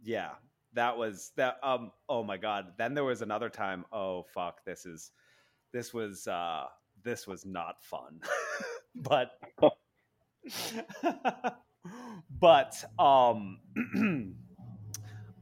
[0.03, 0.31] Yeah.
[0.75, 1.59] That was that.
[1.63, 2.73] Um, oh my God.
[2.79, 3.85] Then there was another time.
[3.93, 4.65] Oh, fuck.
[4.65, 5.11] This is,
[5.73, 6.65] this was, uh,
[7.05, 8.21] this was not fun.
[8.95, 9.33] but,
[12.41, 13.59] but, um,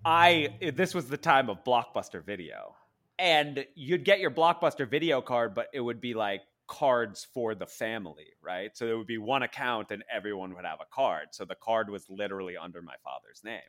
[0.04, 2.74] I, this was the time of Blockbuster Video.
[3.18, 7.66] And you'd get your Blockbuster Video card, but it would be like cards for the
[7.66, 8.76] family, right?
[8.76, 11.28] So there would be one account and everyone would have a card.
[11.32, 13.60] So the card was literally under my father's name.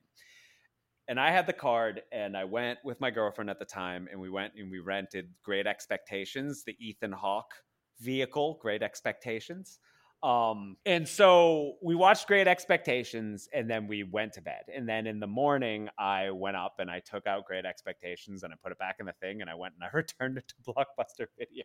[1.07, 4.21] and I had the card, and I went with my girlfriend at the time, and
[4.21, 7.53] we went and we rented Great Expectations, the Ethan Hawke
[7.99, 9.79] vehicle, Great Expectations.
[10.21, 14.63] Um, and so we watched Great Expectations and then we went to bed.
[14.73, 18.51] And then in the morning, I went up and I took out Great Expectations and
[18.53, 20.55] I put it back in the thing and I went and I returned it to
[20.73, 21.63] Blockbuster Video.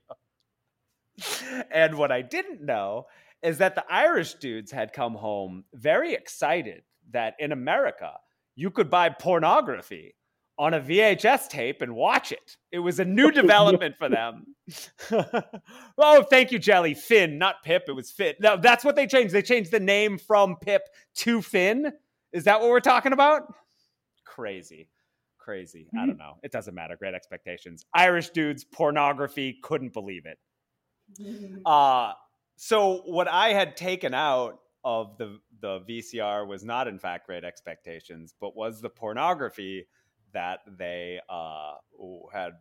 [1.71, 3.07] and what I didn't know
[3.43, 8.13] is that the Irish dudes had come home very excited that in America,
[8.55, 10.15] you could buy pornography
[10.59, 12.57] on a VHS tape and watch it.
[12.71, 14.55] It was a new development for them.
[15.99, 16.95] oh, thank you, Jelly.
[16.95, 17.85] Finn, not Pip.
[17.89, 18.35] It was Finn.
[18.41, 19.35] No, that's what they changed.
[19.35, 20.83] They changed the name from Pip
[21.17, 21.93] to Finn.
[22.33, 23.53] Is that what we're talking about?
[24.25, 24.89] Crazy.
[25.39, 25.87] Crazy.
[25.89, 25.99] Mm-hmm.
[25.99, 26.35] I don't know.
[26.43, 26.97] It doesn't matter.
[26.97, 27.85] Great expectations.
[27.93, 30.39] Irish dudes, pornography, couldn't believe it.
[31.67, 32.13] Uh,
[32.57, 37.45] so what I had taken out of the the VCR was not in fact great
[37.45, 39.87] expectations, but was the pornography
[40.35, 41.75] that they uh,
[42.33, 42.53] had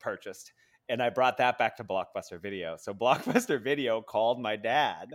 [0.00, 0.52] purchased.
[0.88, 2.76] And I brought that back to Blockbuster Video.
[2.78, 5.14] So Blockbuster Video called my dad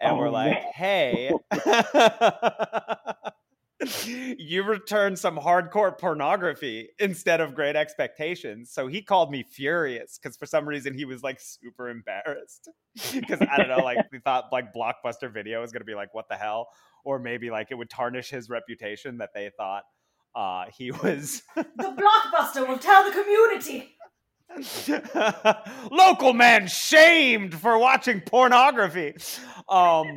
[0.00, 1.30] and oh, we're like, hey,
[4.38, 8.70] you returned some hardcore pornography instead of great expectations.
[8.70, 12.70] So he called me furious because for some reason he was like super embarrassed.
[13.12, 16.14] Because I don't know, like we thought like Blockbuster Video was going to be like,
[16.14, 16.68] what the hell?
[17.04, 19.82] Or maybe like it would tarnish his reputation that they thought
[20.34, 21.42] uh, he was.
[21.54, 23.90] the blockbuster will tell the community.
[25.90, 29.14] Local man shamed for watching pornography.
[29.68, 30.14] Um,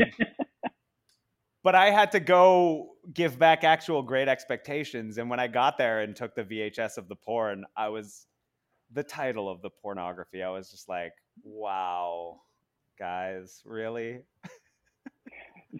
[1.63, 5.17] but I had to go give back actual great expectations.
[5.17, 8.27] And when I got there and took the VHS of the porn, I was
[8.91, 10.43] the title of the pornography.
[10.43, 12.41] I was just like, wow,
[12.99, 14.21] guys, really?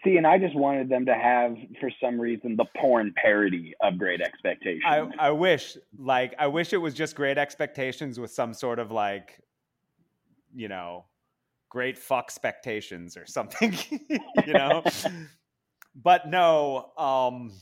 [0.03, 3.97] See, and I just wanted them to have, for some reason, the porn parody of
[3.97, 4.83] Great Expectations.
[4.85, 8.91] I, I wish, like, I wish it was just Great Expectations with some sort of
[8.91, 9.39] like,
[10.53, 11.05] you know,
[11.69, 13.77] great fuck expectations or something,
[14.45, 14.83] you know.
[15.95, 17.53] but no, um,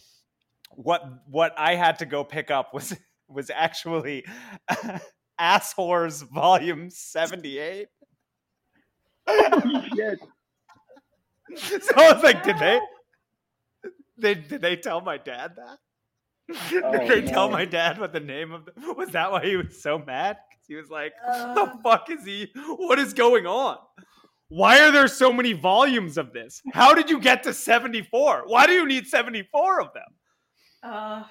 [0.72, 2.96] what what I had to go pick up was
[3.28, 4.26] was actually
[5.40, 7.88] Ass Whores Volume Seventy Eight.
[9.96, 10.20] Shit.
[11.82, 12.80] so I was like, did they?
[14.18, 15.78] They did they tell my dad that?
[16.84, 17.32] Oh, did they no.
[17.32, 20.38] tell my dad what the name of the was that why he was so mad?
[20.50, 22.52] Because he was like, uh, the fuck is he?
[22.78, 23.78] What is going on?
[24.50, 26.62] Why are there so many volumes of this?
[26.72, 28.44] How did you get to 74?
[28.46, 30.04] Why do you need 74 of them?
[30.84, 31.24] Uh,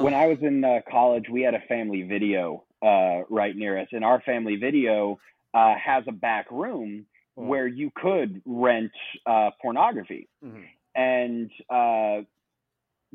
[0.00, 3.88] when I was in uh, college, we had a family video uh, right near us,
[3.92, 5.18] and our family video
[5.54, 7.06] uh, has a back room
[7.38, 7.48] mm-hmm.
[7.48, 8.92] where you could rent
[9.26, 10.28] uh, pornography.
[10.44, 10.62] Mm-hmm.
[10.94, 12.24] And uh,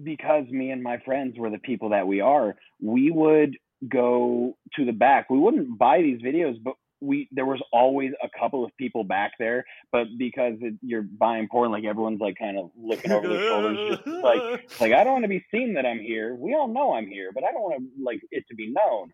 [0.02, 3.58] because me and my friends were the people that we are, we would
[3.88, 5.30] go to the back.
[5.30, 9.34] We wouldn't buy these videos, but we there was always a couple of people back
[9.38, 9.66] there.
[9.92, 13.98] But because it, you're buying porn, like everyone's like kind of looking over their shoulders,
[13.98, 14.42] just like
[14.80, 16.34] like I don't want to be seen that I'm here.
[16.36, 19.14] We all know I'm here, but I don't want to like it to be known.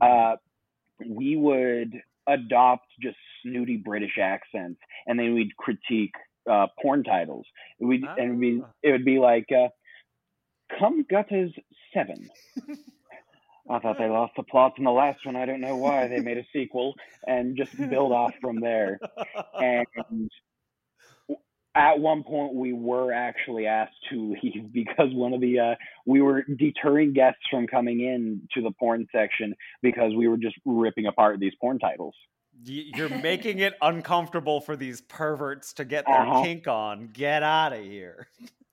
[0.00, 0.36] Uh,
[1.04, 1.92] we would
[2.28, 6.14] adopt just snooty British accents, and then we'd critique
[6.50, 7.46] uh, porn titles.
[7.80, 8.14] We oh.
[8.22, 8.68] and we ah.
[8.82, 9.68] it would be like, uh,
[10.78, 11.52] "Come Gutters
[11.92, 12.28] Seven."
[13.68, 15.34] I thought they lost the plot in the last one.
[15.34, 16.94] I don't know why they made a sequel
[17.26, 19.00] and just build off from there.
[19.60, 20.30] And
[21.76, 25.74] at one point, we were actually asked to leave because one of the uh,
[26.06, 30.56] we were deterring guests from coming in to the porn section because we were just
[30.64, 32.14] ripping apart these porn titles
[32.64, 36.42] you're making it uncomfortable for these perverts to get their uh-huh.
[36.42, 37.10] kink on.
[37.12, 38.28] Get out of here.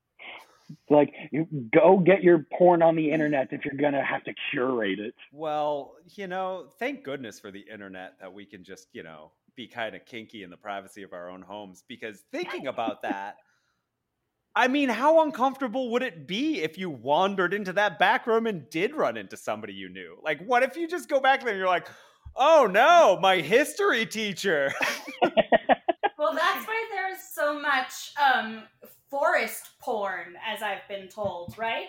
[0.89, 4.99] Like, you go get your porn on the internet if you're gonna have to curate
[4.99, 5.15] it.
[5.31, 9.67] Well, you know, thank goodness for the internet that we can just, you know, be
[9.67, 11.83] kind of kinky in the privacy of our own homes.
[11.87, 13.37] Because thinking about that,
[14.55, 18.69] I mean, how uncomfortable would it be if you wandered into that back room and
[18.69, 20.17] did run into somebody you knew?
[20.23, 21.87] Like, what if you just go back there and you're like,
[22.35, 24.73] oh no, my history teacher.
[26.17, 28.63] well, that's why there's so much um,
[29.13, 31.85] forest porn, as I've been told, right?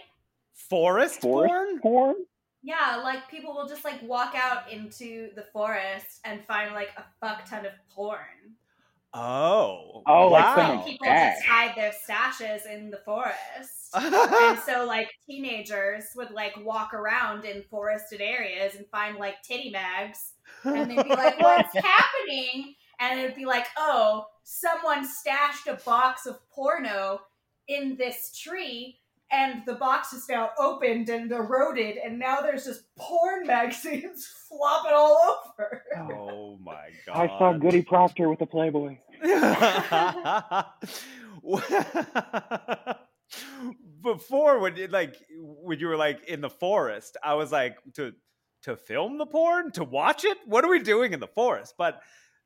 [0.52, 1.80] Forest, forest porn?
[1.80, 2.14] porn?
[2.62, 7.04] Yeah, like people will just like walk out into the forest and find like a
[7.20, 8.18] fuck ton of porn.
[9.14, 10.02] Oh.
[10.06, 10.30] Oh, wow.
[10.30, 13.36] like some people just hide their stashes in the forest.
[13.94, 19.70] and so like teenagers would like walk around in forested areas and find like titty
[19.70, 20.32] mags
[20.64, 26.26] and they'd be like, "What's happening?" And it'd be like, "Oh, someone stashed a box
[26.26, 27.22] of porno
[27.66, 29.00] in this tree."
[29.34, 34.92] and the box is now opened and eroded, and now there's just porn magazines flopping
[34.94, 35.82] all over.
[36.12, 37.16] Oh my god!
[37.16, 38.98] I saw Goody Proctor with a Playboy.
[44.02, 48.12] Before, when you, like when you were like in the forest, I was like to
[48.62, 50.38] to film the porn, to watch it.
[50.46, 51.74] What are we doing in the forest?
[51.76, 52.00] But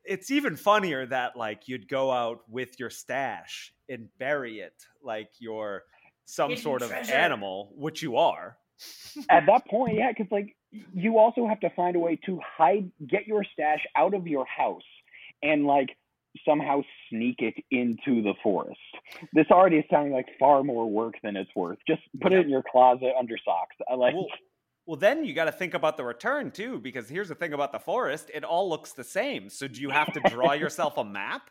[0.08, 5.30] it's even funnier that like you'd go out with your stash and bury it like
[5.38, 5.84] you're
[6.24, 7.14] some Hidden sort of treasure.
[7.14, 8.56] animal, which you are.
[9.30, 10.56] At that point, yeah, because like
[10.92, 14.46] you also have to find a way to hide, get your stash out of your
[14.46, 14.82] house,
[15.42, 15.88] and like
[16.46, 18.78] somehow sneak it into the forest.
[19.32, 21.78] This already is sounding like far more work than it's worth.
[21.86, 23.76] Just put it in your closet under socks.
[23.90, 24.14] I like.
[24.14, 24.26] Well,
[24.88, 27.70] well, then you got to think about the return too, because here's the thing about
[27.72, 29.50] the forest: it all looks the same.
[29.50, 31.50] So do you have to draw yourself a map?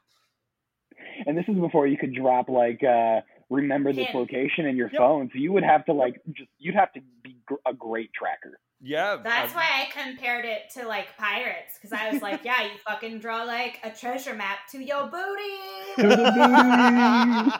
[1.27, 4.19] and this is before you could drop like uh remember this Pin.
[4.19, 4.99] location in your Yep.
[4.99, 5.29] phone.
[5.31, 8.59] So you would have to like just you'd have to be gr- a great tracker.
[8.81, 12.61] Yeah, That's uh, why I compared it to like pirates, because I was like, yeah,
[12.63, 15.97] you fucking draw like a treasure map to your booty.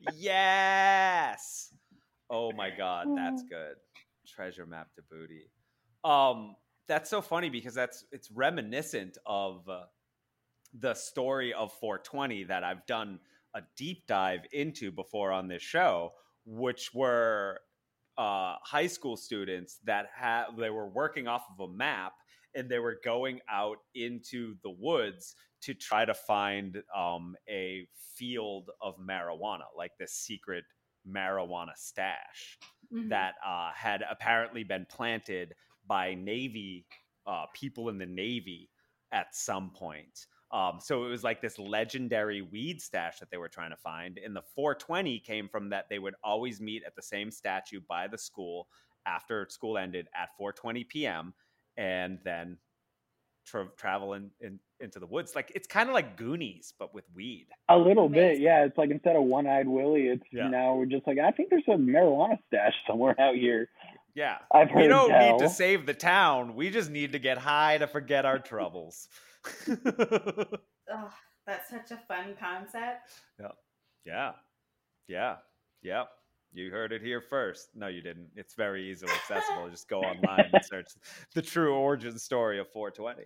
[0.00, 1.74] yes.
[2.30, 3.74] Oh my god, that's good.
[4.34, 5.50] Treasure map to booty.
[6.04, 6.56] Um,
[6.88, 9.82] that's so funny because that's it's reminiscent of uh,
[10.78, 13.20] the story of 420 that I've done
[13.54, 16.12] a deep dive into before on this show,
[16.44, 17.60] which were
[18.18, 22.12] uh, high school students that had they were working off of a map
[22.54, 28.70] and they were going out into the woods to try to find um, a field
[28.82, 30.64] of marijuana, like this secret
[31.08, 32.58] marijuana stash
[32.92, 33.08] Mhm.
[33.08, 35.54] that uh, had apparently been planted
[35.86, 36.86] by Navy
[37.26, 38.70] uh, people in the Navy
[39.12, 40.26] at some point.
[40.50, 44.18] Um, so it was like this legendary weed stash that they were trying to find.
[44.18, 48.06] And the 420 came from that they would always meet at the same statue by
[48.08, 48.68] the school
[49.06, 51.34] after school ended at 4:20 p.m.
[51.76, 52.58] and then
[53.44, 55.34] tra- travel in, in, into the woods.
[55.34, 57.46] Like it's kind of like Goonies, but with weed.
[57.68, 58.64] A little bit, yeah.
[58.64, 60.48] It's like instead of one eyed Willy, it's Yeah.
[60.48, 63.68] now we're just like I think there's a marijuana stash somewhere out here.
[64.14, 64.38] Yeah.
[64.52, 65.32] I've heard We don't tell.
[65.32, 66.54] need to save the town.
[66.54, 69.08] We just need to get high to forget our troubles.
[70.94, 71.10] Oh,
[71.46, 73.08] that's such a fun concept.
[73.40, 73.48] Yeah.
[74.04, 74.32] Yeah.
[75.08, 75.36] Yeah.
[75.82, 76.08] Yep.
[76.52, 77.68] You heard it here first.
[77.74, 78.28] No, you didn't.
[78.36, 79.68] It's very easily accessible.
[79.70, 80.88] just go online and search
[81.34, 83.22] the true origin story of 420.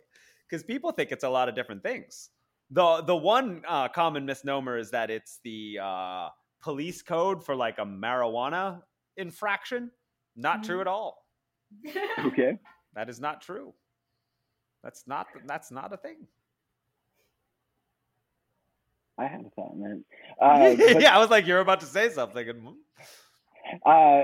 [0.49, 2.31] Because people think it's a lot of different things.
[2.71, 6.29] The the one uh, common misnomer is that it's the uh,
[6.63, 8.83] police code for like a marijuana
[9.17, 9.91] infraction.
[10.37, 10.81] Not true Mhm.
[10.83, 11.27] at all.
[12.27, 12.59] Okay.
[12.95, 13.75] That is not true.
[14.85, 16.27] That's not that's not a thing.
[19.19, 20.05] I had a thought man.
[20.41, 22.47] Uh, but, yeah, I was like, you're about to say something.
[22.47, 22.69] Hmm.
[23.87, 24.23] uh,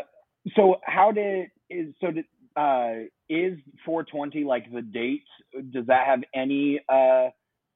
[0.57, 2.26] so how did is so did,
[2.57, 5.22] uh, is 420 like the date?
[5.70, 7.28] Does that have any uh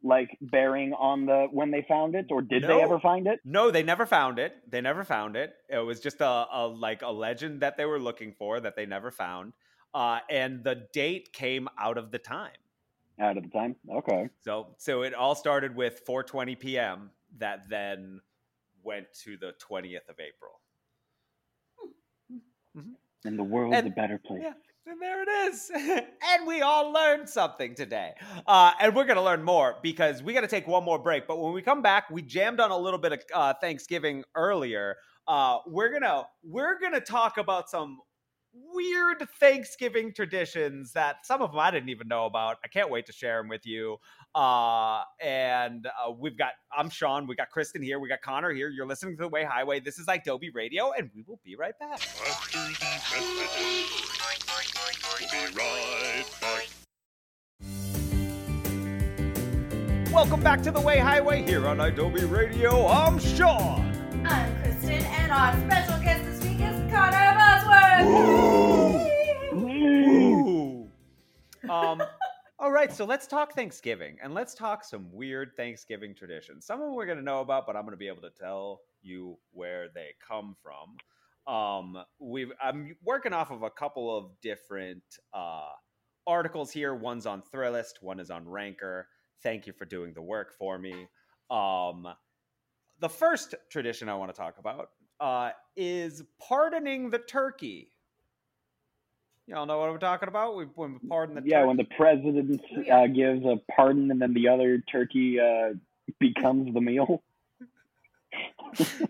[0.03, 2.69] like bearing on the when they found it, or did No.
[2.69, 3.41] they ever find it?
[3.45, 4.55] no, they never found it.
[4.71, 5.55] They never found it.
[5.71, 8.85] It was just a, a like a legend that they were looking for that they
[8.85, 9.55] never found.
[9.95, 12.51] Uh, and the date came out of the time.
[13.21, 13.77] Out of the time.
[13.91, 14.29] Okay.
[14.43, 17.11] So so it all started with 4:20 p.m.
[17.39, 18.21] that then
[18.83, 20.61] went to the 20th of April.
[23.25, 24.43] And the world's And- a better place.
[24.43, 24.53] Yeah,
[24.87, 25.71] and there it is.
[25.75, 28.15] and we all learned something today.
[28.47, 31.27] Uh, and we're going to learn more because we got to take one more break.
[31.27, 34.97] But when we come back, we jammed on a little bit of uh, Thanksgiving earlier.
[35.27, 37.99] Uh, we're gonna we're gonna talk about some
[38.75, 42.59] weird Thanksgiving traditions that some of them I didn't even know about.
[42.65, 43.99] I can't wait to share them with you.
[44.35, 48.69] Uh, and uh, we've got I'm Sean, we got Kristen here, we got Connor here.
[48.69, 49.81] You're listening to the Way Highway.
[49.81, 52.01] This is Adobe Radio, and we will be right back.
[52.23, 52.81] We'll be right
[56.41, 56.69] back.
[60.13, 62.87] Welcome back to the Way Highway here on Adobe Radio.
[62.87, 63.93] I'm Sean.
[64.25, 67.26] I'm Kristen, and our special guest this week is Connor
[72.87, 76.67] right, so let's talk Thanksgiving and let's talk some weird Thanksgiving traditions.
[76.67, 78.31] Some of them we're going to know about, but I'm going to be able to
[78.31, 81.53] tell you where they come from.
[81.53, 85.03] Um, we've I'm working off of a couple of different
[85.35, 85.71] uh,
[86.27, 86.95] articles here.
[86.95, 89.09] One's on Thrillist, one is on Ranker.
[89.43, 91.09] Thank you for doing the work for me.
[91.51, 92.07] Um,
[93.01, 97.91] the first tradition I want to talk about uh, is pardoning the turkey.
[99.49, 100.57] Y'all know what I'm talking about?
[100.57, 101.67] We when we pardon the yeah, turkey.
[101.69, 105.75] when the president Oh, uh, gives a pardon and then the other turkey uh,
[106.19, 107.23] becomes the meal.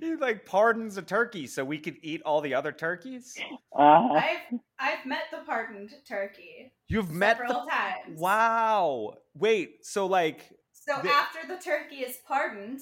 [0.01, 3.35] he like pardons a turkey so we could eat all the other turkeys.
[3.75, 8.19] Uh, I've I've met the pardoned turkey You've met several the times.
[8.21, 9.15] wow.
[9.35, 12.81] Wait, so like So The- after the turkey is pardoned,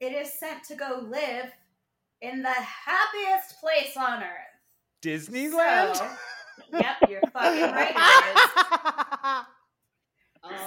[0.00, 1.50] it is sent to go live
[2.22, 4.30] in the happiest place on earth.
[5.02, 5.96] Disneyland?
[5.96, 6.08] So,
[6.72, 7.94] yep, you're fucking right.
[7.96, 8.50] It is.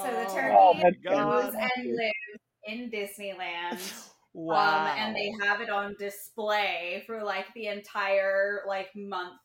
[0.03, 4.03] So the Oh, turkey Oh, goes and lives in Disneyland.
[4.33, 4.81] Wow.
[4.91, 9.39] Um, and they have it on display for like the entire like month.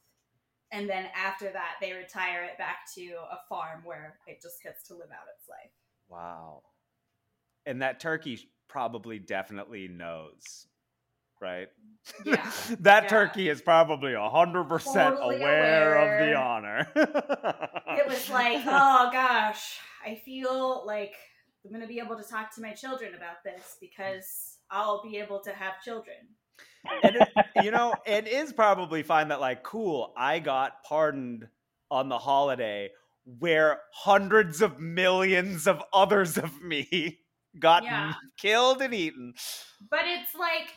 [0.71, 4.87] And then after that, they retire it back to a farm where it just gets
[4.89, 5.71] to live out its life.
[6.09, 6.63] Wow.
[7.65, 10.67] And that turkey probably definitely knows,
[11.43, 11.69] right?
[12.25, 12.51] Yeah.
[12.81, 13.09] that Yeah.
[13.09, 16.89] turkey is probably 100% Totally aware, of the honor.
[17.97, 21.15] It was like, oh gosh, I feel like
[21.65, 25.19] I'm going to be able to talk to my children about this because I'll be
[25.19, 26.17] able to have children.
[27.05, 31.49] and it, you know, it is probably fine that like, cool, I got pardoned
[31.91, 32.91] on the holiday
[33.39, 37.21] where hundreds of millions of others of me
[37.59, 38.13] got Yeah.
[38.39, 39.35] killed and eaten.
[39.91, 40.73] But it's like,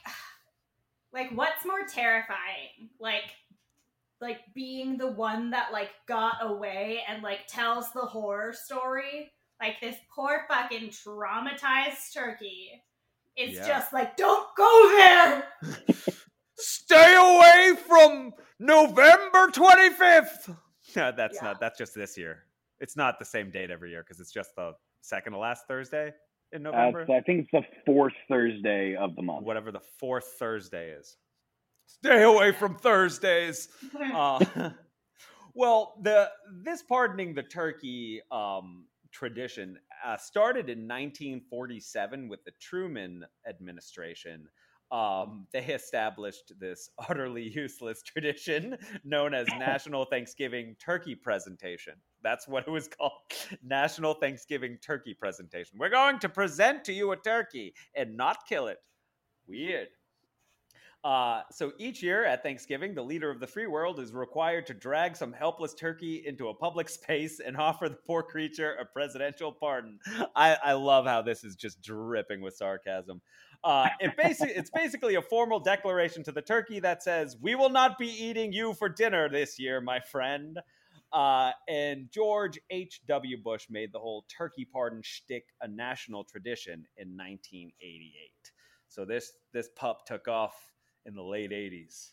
[1.15, 2.89] like what's more terrifying?
[2.99, 3.23] Like,
[4.21, 9.31] like being the one that like got away and like tells the horror story.
[9.61, 12.83] Like this poor fucking traumatized turkey
[13.37, 13.67] is Yeah.
[13.67, 15.43] just like, don't go there.
[16.57, 20.55] Stay away from November 25th.
[20.95, 21.43] No, that's Yeah.
[21.43, 21.59] not.
[21.61, 22.43] That's just this year.
[22.79, 26.13] It's not the same date every year because it's just the second to last Thursday
[26.51, 27.05] in November.
[27.05, 29.43] that's, I think it's the fourth Thursday of the month.
[29.43, 31.17] Whatever the fourth Thursday is.
[31.87, 33.69] Stay away from Thursdays.
[34.13, 34.43] Uh,
[35.53, 36.29] well, the
[36.63, 44.47] this pardoning the turkey um, tradition uh, started in 1947 with the Truman administration.
[44.91, 51.95] Um, they established this utterly useless tradition known as National Thanksgiving Turkey Presentation.
[52.23, 53.11] That's what it was called
[53.63, 55.77] National Thanksgiving Turkey Presentation.
[55.79, 58.77] We're going to present to you a turkey and not kill it.
[59.47, 59.89] Weird.
[61.05, 64.73] Uh, so each year at Thanksgiving, the leader of the free world is required to
[64.73, 69.51] drag some helpless turkey into a public space and offer the poor creature a presidential
[69.51, 69.99] pardon.
[70.35, 73.21] I, I love how this is just dripping with sarcasm.
[73.63, 77.99] Uh, it it's basically a formal declaration to the turkey that says, "We will not
[77.99, 80.59] be eating you for dinner this year, my friend."
[81.13, 83.01] Uh, and George H.
[83.07, 83.37] W.
[83.43, 88.31] Bush made the whole turkey pardon shtick a national tradition in 1988.
[88.87, 90.55] So this this pup took off
[91.05, 92.11] in the late 80s.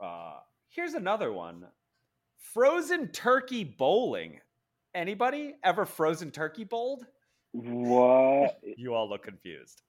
[0.00, 0.38] Uh,
[0.70, 1.64] here's another one:
[2.52, 4.40] frozen turkey bowling.
[4.94, 7.04] Anybody ever frozen turkey bowled?
[7.52, 8.60] What?
[8.76, 9.82] You all look confused.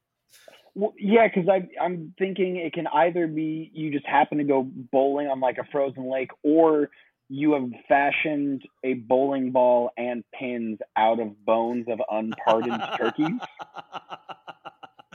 [0.74, 1.48] Well, yeah, because
[1.80, 5.64] I'm thinking it can either be you just happen to go bowling on like a
[5.72, 6.90] frozen lake, or
[7.28, 13.26] you have fashioned a bowling ball and pins out of bones of unpardoned turkeys.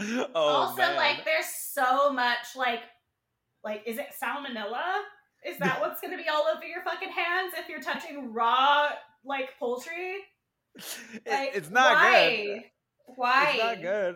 [0.35, 0.95] oh, also, man.
[0.95, 2.81] like, there's so much like,
[3.63, 5.01] like, is it salmonella?
[5.45, 8.89] Is that what's gonna be all over your fucking hands if you're touching raw
[9.25, 10.15] like poultry?
[11.27, 12.45] Like, it's not why?
[12.45, 12.61] good.
[13.15, 13.49] Why?
[13.55, 14.15] It's not good.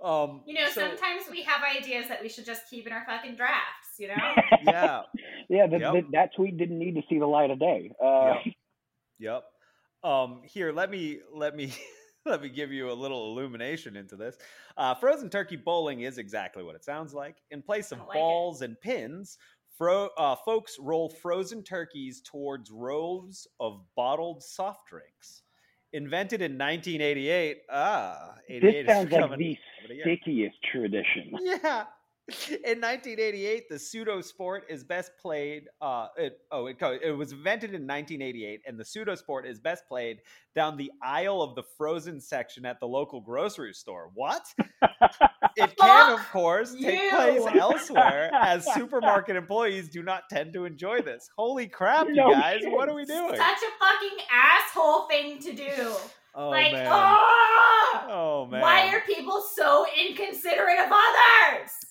[0.00, 3.04] Um, You know, so- sometimes we have ideas that we should just keep in our
[3.06, 3.98] fucking drafts.
[3.98, 4.14] You know?
[4.64, 5.02] yeah,
[5.48, 5.92] yeah, that, Yep.
[5.92, 7.90] that, that tweet didn't need to see the light of day.
[8.02, 8.54] Uh, Yep.
[9.20, 9.44] Yep.
[10.04, 11.72] Um, here, let me let me
[12.28, 14.36] let me give you a little illumination into this.
[14.76, 17.36] Uh, frozen turkey bowling is exactly what it sounds like.
[17.50, 18.18] In place of I like it.
[18.18, 19.38] balls and pins,
[19.76, 25.42] fro- uh, folks roll frozen turkeys towards rows of bottled soft drinks.
[25.94, 27.58] Invented in 1988.
[27.70, 29.58] Ah, 88 This is sounds like the
[30.02, 31.32] stickiest tradition.
[31.40, 31.84] Yeah.
[32.50, 35.68] In 1988, the pseudo sport is best played.
[35.80, 39.88] Uh, it, oh, it, it was invented in 1988, and the pseudo sport is best
[39.88, 40.18] played
[40.54, 44.10] down the aisle of the frozen section at the local grocery store.
[44.14, 44.42] What?
[45.56, 47.10] It can, of course, take you.
[47.10, 51.28] place elsewhere, as supermarket employees do not tend to enjoy this.
[51.36, 52.60] Holy crap, you No guys!
[52.60, 52.70] shit.
[52.70, 53.34] What are we doing?
[53.34, 55.94] Such a fucking asshole thing to do.
[56.34, 56.86] Oh like, man!
[56.88, 58.06] ah!
[58.08, 58.60] Oh man!
[58.60, 60.37] Why are people so inconsiderate of others?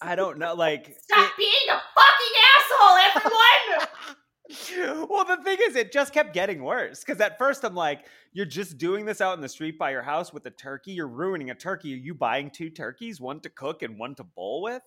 [0.07, 0.53] I don't know.
[0.53, 3.31] Like, Stop it- being a fucking asshole,
[3.75, 5.07] everyone!
[5.09, 7.03] well, the thing is, it just kept getting worse.
[7.03, 10.01] Because at first, I'm like, you're just doing this out in the street by your
[10.03, 10.91] house with a turkey.
[10.93, 11.93] You're ruining a turkey.
[11.93, 14.81] Are you buying two turkeys, one to cook and one to bowl with?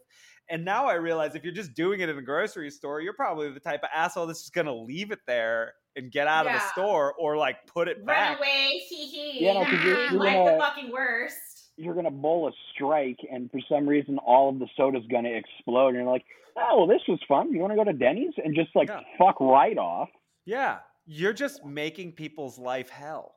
[0.48, 3.50] And now I realize if you're just doing it in a grocery store, you're probably
[3.52, 6.52] the type of asshole that's just going to leave it there and get out of
[6.52, 8.38] the store or like put it Run back.
[8.38, 9.44] away, hee hee.
[9.44, 11.36] Yeah, no, 'cause you're- you're like gonna- the fucking worst.
[11.80, 15.88] You're gonna bowl a strike, and for some reason all of the soda's gonna explode,
[15.88, 16.24] and you're like,
[16.56, 17.52] oh well, this was fun.
[17.52, 19.00] You want to go to Denny's and just like Yeah.
[19.18, 20.08] fuck right off?
[20.44, 23.34] Yeah, you're just making people's life hell.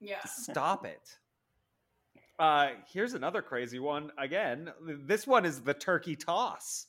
[0.00, 0.22] Yeah.
[0.24, 1.18] Stop it.
[2.38, 4.10] Uh, here's another crazy one.
[4.18, 4.72] Again,
[5.06, 6.86] this one is the turkey toss.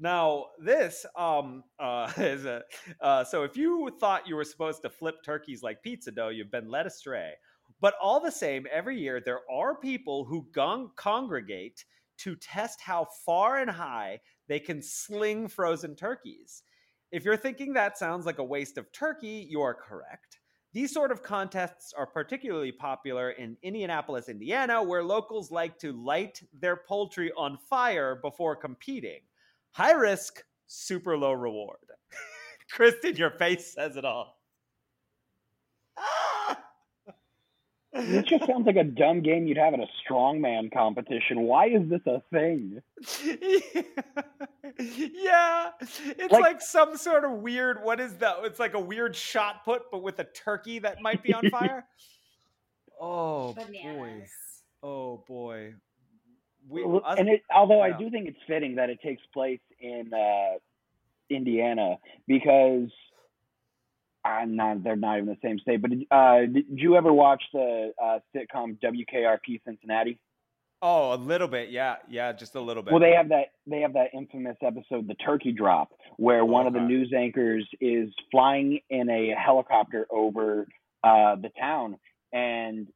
[0.00, 2.62] Now, this um uh is a
[3.00, 6.50] uh, so if you thought you were supposed to flip turkeys like pizza dough, you've
[6.50, 7.32] been led astray.
[7.80, 10.46] But all the same, every year there are people who
[10.96, 11.84] congregate
[12.18, 16.62] to test how far and high they can sling frozen turkeys.
[17.10, 20.40] If you're thinking that sounds like a waste of turkey, you are correct.
[20.72, 26.42] These sort of contests are particularly popular in Indianapolis, Indiana, where locals like to light
[26.52, 29.20] their poultry on fire before competing.
[29.70, 31.78] High risk, super low reward.
[32.72, 34.36] Kristen, your face says it all.
[37.94, 41.42] This just sounds like a dumb game you'd have at a strongman competition.
[41.42, 42.82] Why is this a thing?
[44.78, 47.82] yeah, it's Like- like, some sort of weird.
[47.84, 48.36] What is that?
[48.42, 51.86] It's like a weird shot put, but with a turkey that might be on fire.
[53.00, 54.26] oh boy!
[54.82, 55.74] Oh boy!
[56.68, 60.10] We, us- and it, although I do think it's fitting that it takes place in
[60.12, 60.58] uh,
[61.30, 62.88] Indiana because
[64.24, 65.82] I'm not they're not even the same state.
[65.82, 70.18] But uh, did you ever watch the uh, sitcom WKRP Cincinnati?
[70.84, 71.70] oh, a little bit.
[71.70, 72.92] Yeah, yeah, just a little bit.
[72.92, 76.74] Well, they have that they have that infamous episode, the turkey drop, where one of
[76.74, 80.68] the news anchors is flying in a helicopter over
[81.02, 81.96] uh, the town,
[82.32, 82.86] and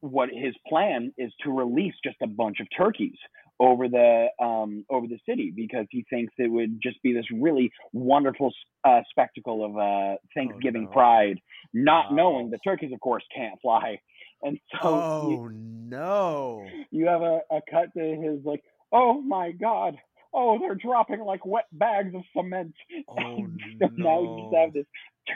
[0.00, 3.16] what his plan is to release just a bunch of turkeys
[3.62, 7.70] over the um, over the city because he thinks it would just be this really
[7.92, 8.52] wonderful
[8.84, 10.90] uh, spectacle of uh, Thanksgiving no.
[10.90, 11.38] pride,
[11.72, 12.16] not Wow.
[12.16, 14.00] knowing the turkeys, of course, can't fly.
[14.44, 16.66] And so you- oh no!
[16.90, 18.60] you have a, a cut to his like,
[18.90, 19.94] oh my god,
[20.34, 22.74] oh they're dropping like wet bags of cement.
[23.08, 24.86] Oh And so now you just have this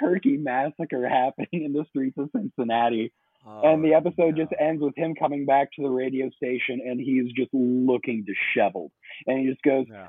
[0.00, 3.12] turkey massacre happening in the streets of Cincinnati.
[3.46, 7.00] And the Oh, episode just ends with him coming back to the radio station and
[7.00, 8.90] he's just looking disheveled.
[9.26, 10.08] And he just goes, Yeah.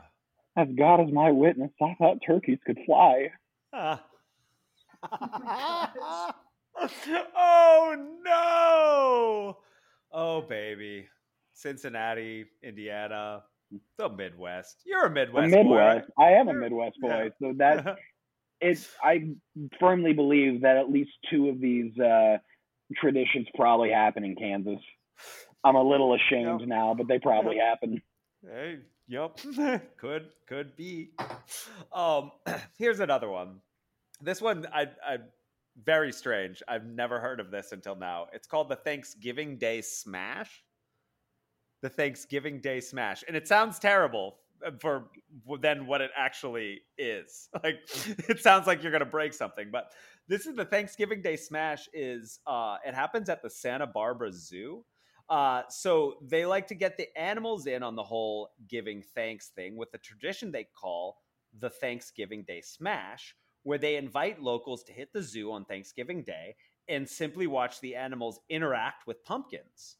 [0.55, 3.29] As God is my witness, I thought turkeys could fly.
[3.73, 4.03] Ah.
[7.35, 9.57] oh no!
[10.11, 11.07] Oh baby,
[11.53, 13.43] Cincinnati, Indiana,
[13.97, 14.81] the Midwest.
[14.85, 17.29] You're a The Midwest boy, I am a Midwest boy, yeah.
[17.41, 17.97] so that
[18.61, 19.29] it's I
[19.79, 22.37] firmly believe that at least two of these uh,
[22.95, 24.79] traditions probably happen in Kansas.
[25.63, 26.69] I'm a little ashamed Yep.
[26.69, 28.01] now, but they probably happen.
[28.45, 29.39] Hey, yep,
[29.97, 31.09] could could be.
[31.91, 32.31] Um,
[32.77, 33.59] here's another one.
[34.21, 35.17] This one, I, I,
[35.83, 36.63] very strange.
[36.67, 38.27] I've never heard of this until now.
[38.33, 40.63] It's called the Thanksgiving Day Smash.
[41.83, 44.37] The Thanksgiving Day Smash, and it sounds terrible
[44.79, 45.09] for
[45.61, 47.49] than what it actually is.
[47.63, 47.79] Like,
[48.29, 49.69] it sounds like you're gonna break something.
[49.71, 49.91] But
[50.27, 51.87] this is the Thanksgiving Day Smash.
[51.93, 54.83] Is uh, it happens at the Santa Barbara Zoo.
[55.29, 59.75] Uh, so they like to get the animals in on the whole giving thanks thing
[59.75, 61.17] with the tradition they call
[61.59, 66.55] the Thanksgiving Day Smash, where they invite locals to hit the zoo on Thanksgiving Day
[66.87, 69.97] and simply watch the animals interact with pumpkins.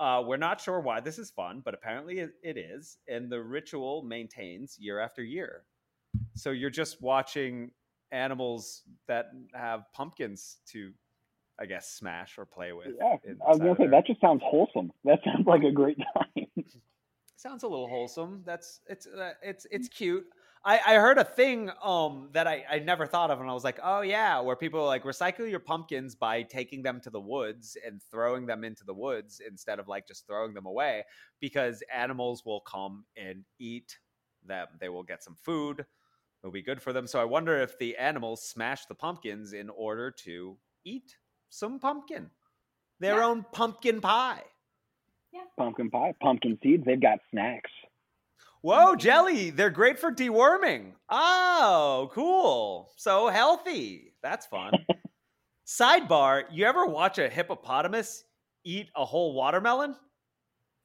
[0.00, 3.38] Uh, we're not sure why this is fun, but apparently it, it is, and the
[3.38, 5.64] ritual maintains year after year.
[6.34, 7.70] So you're just watching
[8.10, 10.90] animals that have pumpkins to,
[11.58, 12.94] I guess, smash or play with.
[12.98, 14.90] Yeah, I was gonna say that just sounds wholesome.
[15.04, 16.46] That sounds like a great time.
[17.36, 18.42] sounds a little wholesome.
[18.46, 20.24] That's it's uh, it's it's cute.
[20.62, 23.64] I, I heard a thing um that I, I never thought of and I was
[23.64, 27.76] like, oh yeah, where people like recycle your pumpkins by taking them to the woods
[27.86, 31.04] and throwing them into the woods instead of like just throwing them away
[31.40, 33.98] because animals will come and eat
[34.44, 34.66] them.
[34.78, 35.86] They will get some food.
[36.42, 37.06] It'll be good for them.
[37.06, 41.16] So I wonder if the animals smash the pumpkins in order to eat
[41.48, 42.30] some pumpkin.
[42.98, 43.26] Their Yeah.
[43.26, 44.44] own pumpkin pie.
[45.32, 45.44] Yeah.
[45.56, 47.70] Pumpkin pie, pumpkin seeds, they've got snacks.
[48.62, 49.50] Whoa, jelly.
[49.50, 50.92] They're great for deworming.
[51.08, 52.90] Oh, cool.
[52.96, 54.12] So healthy.
[54.22, 54.72] That's fun.
[55.66, 58.24] Sidebar, you ever watch a hippopotamus
[58.64, 59.94] eat a whole watermelon?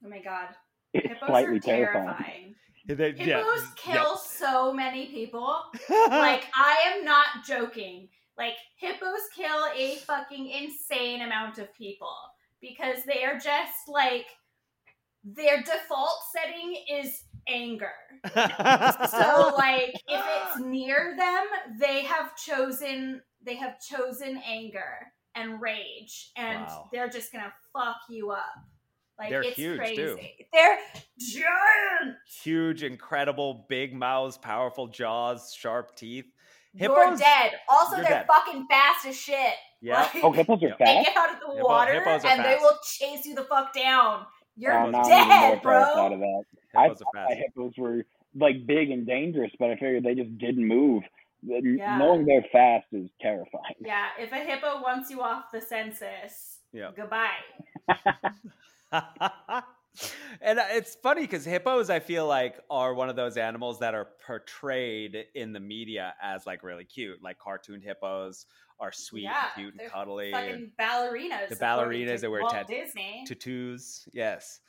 [0.03, 0.49] Oh my god.
[0.93, 2.05] It's Hippos slightly are terrifying.
[2.05, 2.55] terrifying.
[2.88, 3.76] They- yeah, Hippos yep.
[3.78, 5.57] kill so many people.
[5.89, 8.07] like I am not joking.
[8.38, 12.15] Like hippos kill a fucking insane amount of people
[12.61, 14.28] because they are just like
[15.23, 17.91] their default setting is anger.
[18.33, 21.45] So like if it's near them,
[21.79, 26.89] they have chosen they have chosen anger and rage and Wow.
[26.91, 28.43] they're just going to fuck you up.
[29.19, 29.95] Like They're it's huge, crazy.
[29.95, 30.17] too.
[30.51, 30.77] They're
[31.19, 32.15] giant.
[32.43, 36.25] Huge, incredible, big mouths, powerful jaws, sharp teeth.
[36.73, 37.51] You're dead.
[37.69, 38.27] Also, you're they're dead.
[38.27, 39.53] fucking fast as shit.
[39.81, 40.01] Yeah.
[40.13, 40.75] Like, Oh, hippos are Yeah.
[40.79, 41.07] they fast.
[41.07, 43.73] get out of the Hippo- water hippos are and they will chase you the fuck
[43.73, 44.25] down.
[44.58, 46.14] You're now I'm dead, more terrified bro.
[46.14, 46.43] of that.
[46.76, 47.39] I Hippos thought are fast.
[47.39, 51.03] hippos were like big and dangerous, but I figured they just didn't move.
[51.43, 51.97] Yeah.
[51.97, 53.76] Knowing they're fast is terrifying.
[53.80, 56.89] Yeah, if a hippo wants you off the census, Yeah.
[56.95, 57.30] goodbye.
[60.41, 63.93] and uh, it's funny because hippos, I feel like, are one of those animals that
[63.93, 67.22] are portrayed in the media as like really cute.
[67.22, 68.45] Like cartoon hippos
[68.80, 71.49] are sweet, yeah, and cute, and cuddly, Fucking ballerinas.
[71.49, 73.23] The ballerinas that wear tat- Disney.
[73.26, 74.07] tattoos.
[74.13, 74.59] Yes.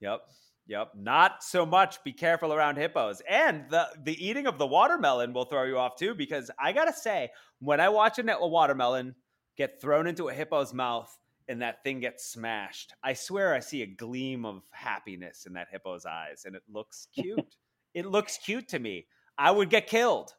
[0.00, 0.20] Yep.
[0.66, 0.92] Yep.
[0.96, 2.02] Not so much.
[2.04, 3.20] Be careful around hippos.
[3.28, 6.92] And the the eating of the watermelon will throw you off too, because I gotta
[6.92, 9.14] say, when I watch a, a watermelon
[9.56, 11.14] get thrown into a hippo's mouth
[11.48, 15.68] and that thing gets smashed, I swear I see a gleam of happiness in that
[15.74, 17.56] hippo's eyes, and it looks cute.
[17.94, 19.06] it looks cute to me.
[19.36, 20.32] I would get killed.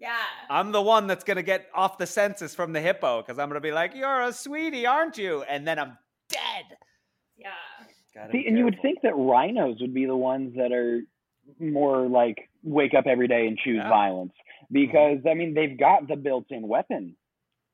[0.00, 0.16] Yeah.
[0.48, 3.60] I'm the one that's gonna get off the census from the hippo because I'm gonna
[3.60, 5.98] be like, "You're a sweetie, aren't you?" And then I'm
[6.28, 6.64] dead.
[7.36, 7.50] yeah.
[8.14, 11.02] Gotta See, and you would think that rhinos would be the ones that are
[11.60, 13.88] more like wake up every day and choose Yeah.
[13.88, 14.32] violence
[14.72, 17.16] because I mean they've got the built-in weapon.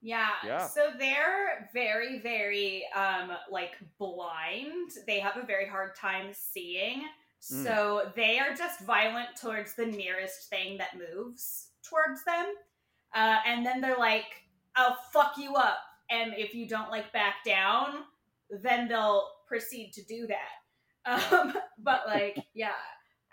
[0.03, 0.29] Yeah.
[0.45, 0.67] Yeah.
[0.67, 4.91] So they're very, very um like blind.
[5.07, 7.03] They have a very hard time seeing.
[7.53, 7.65] Mm.
[7.65, 12.47] So they are just violent towards the nearest thing that moves towards them.
[13.15, 15.79] Uh, and then they're like, I'll fuck you up.
[16.11, 18.05] And if you don't like back down,
[18.51, 21.33] then they'll proceed to do that.
[21.33, 22.71] Um, but like, yeah.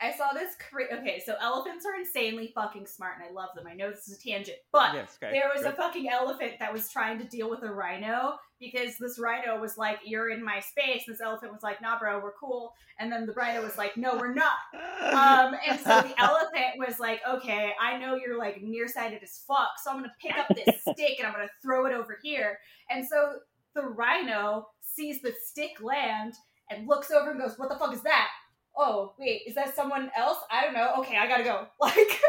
[0.01, 3.65] I saw this cra- okay, so elephants are insanely fucking smart and I love them.
[3.67, 6.73] I know this is a tangent, but Yes, okay, there was a fucking elephant that
[6.73, 10.59] was trying to deal with a rhino because this rhino was like, "You're in my
[10.59, 13.97] space." This elephant was like, "Nah, bro, we're cool." And then the rhino was like,
[13.97, 14.53] "No, we're not."
[15.01, 19.71] Um, and so the elephant was like, "Okay, I know you're like nearsighted as fuck,
[19.83, 22.59] so I'm gonna pick up this stick and I'm gonna throw it over here."
[22.89, 23.39] And so
[23.73, 26.35] the rhino sees the stick land
[26.69, 28.29] and looks over and goes, "What the fuck is that?"
[28.75, 30.39] Oh, wait, is that someone else?
[30.49, 30.93] I don't know.
[30.99, 31.67] Okay, I gotta go.
[31.79, 32.19] Like,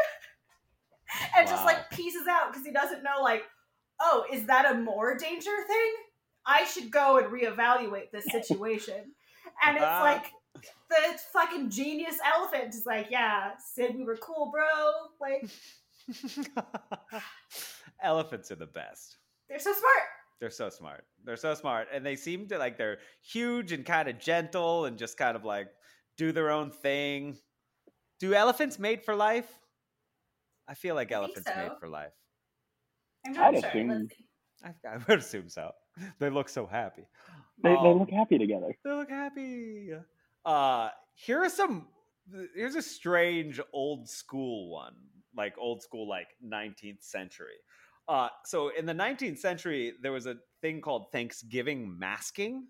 [1.37, 3.43] and just like pieces out because he doesn't know, like,
[4.01, 5.93] oh, is that a more danger thing?
[6.45, 9.11] I should go and reevaluate this situation.
[9.65, 10.01] and it's Ah.
[10.01, 10.31] like
[10.89, 14.65] the fucking genius elephant is like, yeah, said we were cool, bro.
[15.19, 15.49] Like,
[18.01, 19.17] Elephants are the best.
[19.49, 20.03] they're so smart.
[20.39, 21.05] They're so smart.
[21.23, 21.87] They're so smart.
[21.93, 25.45] And they seem to like they're huge and kind of gentle and just kind of
[25.45, 25.67] like
[26.17, 27.37] do their own thing.
[28.19, 29.47] Do elephants mate for life?
[30.67, 32.11] I feel like I think elephants mate for life.
[33.25, 33.69] I'm not I'd sure.
[33.69, 34.25] assume- Let's see.
[34.63, 35.71] I, I would assume so.
[36.19, 37.03] They look so happy.
[37.63, 38.75] They, they Um, look happy together.
[38.83, 39.91] They look happy.
[40.43, 41.87] Uh here are some
[42.53, 44.95] here's a strange old school one.
[45.35, 47.57] Like old school like 19th century.
[48.07, 52.67] Uh so in the 19th century there was a thing called Thanksgiving masking.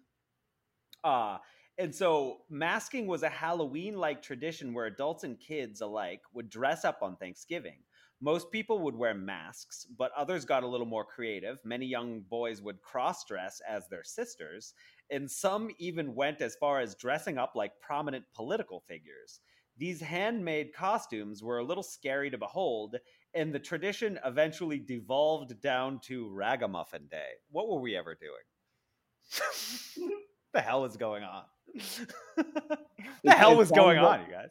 [1.04, 1.38] Uh
[1.78, 6.86] and so masking was a Halloween like tradition where adults and kids alike would dress
[6.86, 7.80] up on Thanksgiving.
[8.22, 11.58] Most people would wear masks, but others got a little more creative.
[11.64, 14.74] Many young boys would cross dress as their sisters,
[15.12, 19.42] and some even went as far as dressing up like prominent political figures.
[19.78, 22.96] These handmade costumes were a little scary to behold,
[23.34, 27.32] and the tradition eventually devolved down to Ragamuffin Day.
[27.52, 30.10] What were we ever doing?
[30.54, 31.44] the hell is going on?
[33.24, 34.50] the hell was going on, you guys?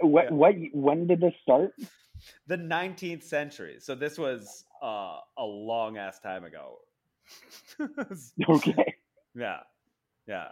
[0.00, 1.74] What, what when did this start?
[2.46, 3.76] The 19th century.
[3.78, 6.78] So this was uh, a long ass time ago.
[8.48, 8.94] Okay.
[9.34, 9.60] yeah.
[10.26, 10.48] Yeah.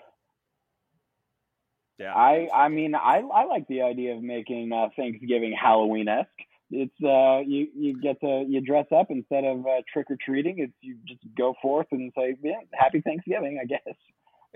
[1.98, 2.14] Yeah.
[2.14, 6.28] I I mean I I like the idea of making uh, Thanksgiving Halloween esque.
[6.70, 10.58] It's uh you you get to you dress up instead of uh, trick or treating.
[10.58, 13.80] It's you just go forth and say yeah Happy Thanksgiving I guess.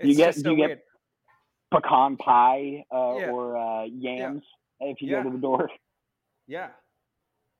[0.01, 0.83] you get- you get-
[1.69, 3.31] Pecan pie uh, Yeah.
[3.31, 4.41] or uh, yams
[4.79, 5.21] if you Yeah.
[5.23, 5.69] go to the door.
[6.47, 6.69] Yeah.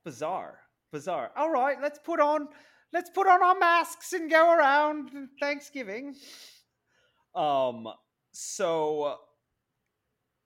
[0.04, 0.60] Bizarre.
[0.92, 1.30] Bizarre.
[1.36, 2.48] All right, let's put on
[2.92, 6.14] let's put on our masks and go around Thanksgiving.
[7.34, 7.88] Um
[8.32, 9.16] so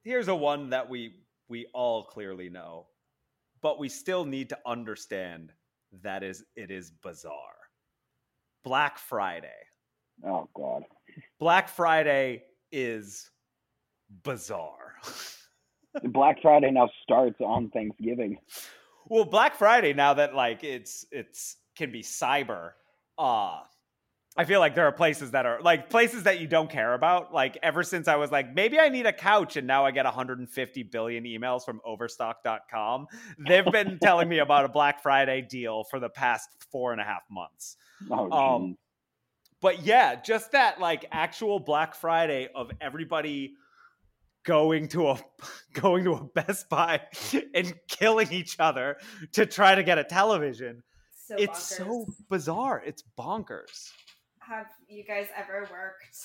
[0.04, 1.14] here's a one that we
[1.48, 2.86] we all clearly know,
[3.60, 5.52] but we still need to understand
[6.02, 7.32] that is it is bizarre.
[8.64, 9.48] Black Friday.
[10.26, 10.84] Oh God.
[11.38, 13.30] Black Friday is
[14.24, 14.94] bizarre.
[16.04, 18.38] Black Friday now starts on Thanksgiving.
[19.12, 22.70] Well, Black Friday now that like it's it's can be cyber,
[23.18, 23.60] uh
[24.34, 27.34] I feel like there are places that are like places that you don't care about.
[27.34, 30.06] Like ever since I was like, maybe I need a couch, and now I get
[30.06, 33.08] 150 billion emails from Overstock.com.
[33.46, 37.04] They've been telling me about a Black Friday deal for the past four and a
[37.04, 37.76] half months.
[38.10, 38.78] Oh, Um,
[39.60, 43.56] but yeah, just that like actual Black Friday of everybody
[44.44, 45.18] going to a
[45.72, 47.02] going to a Best Buy
[47.54, 48.96] and killing each other
[49.32, 50.82] to try to get a television.
[51.26, 51.76] So it's bonkers.
[51.76, 52.82] so bizarre.
[52.84, 53.90] It's bonkers.
[54.40, 56.16] Have you guys ever worked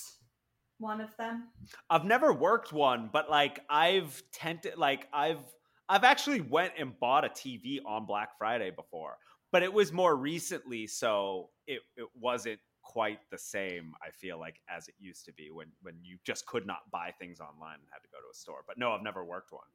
[0.79, 1.45] one of them?
[1.89, 5.43] I've never worked one, but like I've tented like I've
[5.89, 9.17] I've actually went and bought a TV on Black Friday before,
[9.51, 12.59] but it was more recently, so it it wasn't
[12.97, 13.93] quite the same.
[14.01, 17.13] I feel like as it used to be when when you just could not buy
[17.19, 18.61] things online and had to go to a store.
[18.65, 19.69] But no, I've never worked one.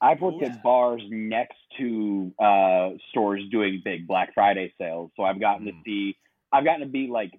[0.00, 0.46] I've worked Ooh.
[0.46, 5.72] at bars next to uh, stores doing big Black Friday sales, so I've gotten to
[5.72, 5.82] Mm.
[5.84, 6.16] see.
[6.52, 7.32] I've gotten to be like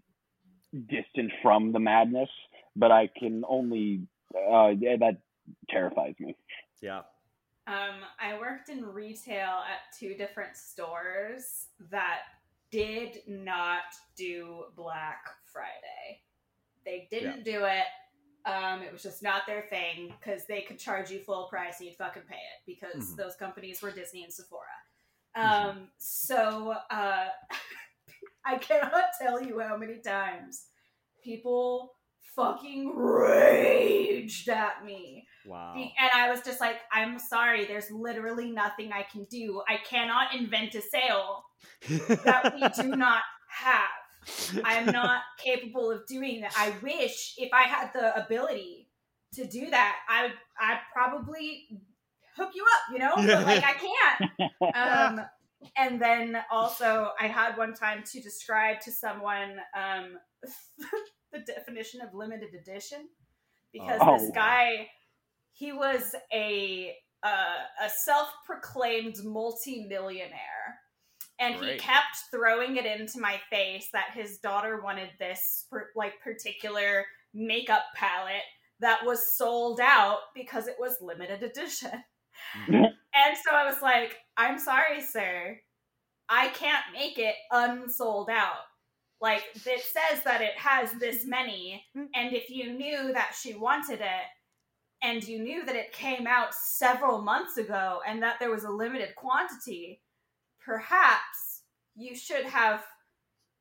[0.90, 2.30] distant from the madness,
[2.76, 4.06] but I can only.
[4.36, 5.22] Uh, yeah, that
[5.70, 6.36] terrifies me.
[6.82, 7.04] Yeah.
[7.68, 12.20] Um, I worked in retail at two different stores that
[12.72, 13.84] did not
[14.16, 16.22] do Black Friday.
[16.86, 17.86] They didn't do it.
[18.46, 21.88] Um, it was just not their thing because they could charge you full price and
[21.88, 23.18] you'd fucking pay it because Mhm.
[23.18, 24.66] those companies were Disney and Sephora.
[25.38, 25.44] Mhm.
[25.44, 27.30] Um, so uh,
[28.46, 30.68] I cannot tell you how many times
[31.24, 31.96] people
[32.36, 35.74] fucking raged at me Wow.
[35.76, 39.62] And I was just like, I'm sorry, there's literally nothing I can do.
[39.68, 41.44] I cannot invent a sale
[41.90, 44.64] that we do not have.
[44.64, 46.54] I am not capable of doing that.
[46.56, 48.88] I wish if I had the ability
[49.34, 51.68] to do that, I would I'd probably
[52.36, 53.14] hook you up, you know?
[53.16, 54.32] But like I can't.
[54.76, 55.26] Um
[55.78, 60.18] and then also I had one time to describe to someone um
[61.32, 63.08] the definition of limited edition
[63.74, 64.18] because Oh.
[64.18, 64.90] this guy
[65.54, 70.80] he was a uh, a self-proclaimed multi-millionaire.
[71.40, 77.06] And he kept throwing it into my face that his daughter wanted this like particular
[77.34, 78.44] makeup palette
[78.80, 82.04] that was sold out because it was limited edition.
[83.14, 85.60] And so i was like i'm sorry sir.
[86.30, 88.64] I can't make it unsold out.
[89.20, 94.00] Like it says that it has this many and if you knew that she wanted
[94.00, 94.26] it
[95.02, 98.70] and you knew that it came out several months ago and that there was a
[98.70, 100.02] limited quantity,
[100.64, 101.64] perhaps
[101.96, 102.86] you should have,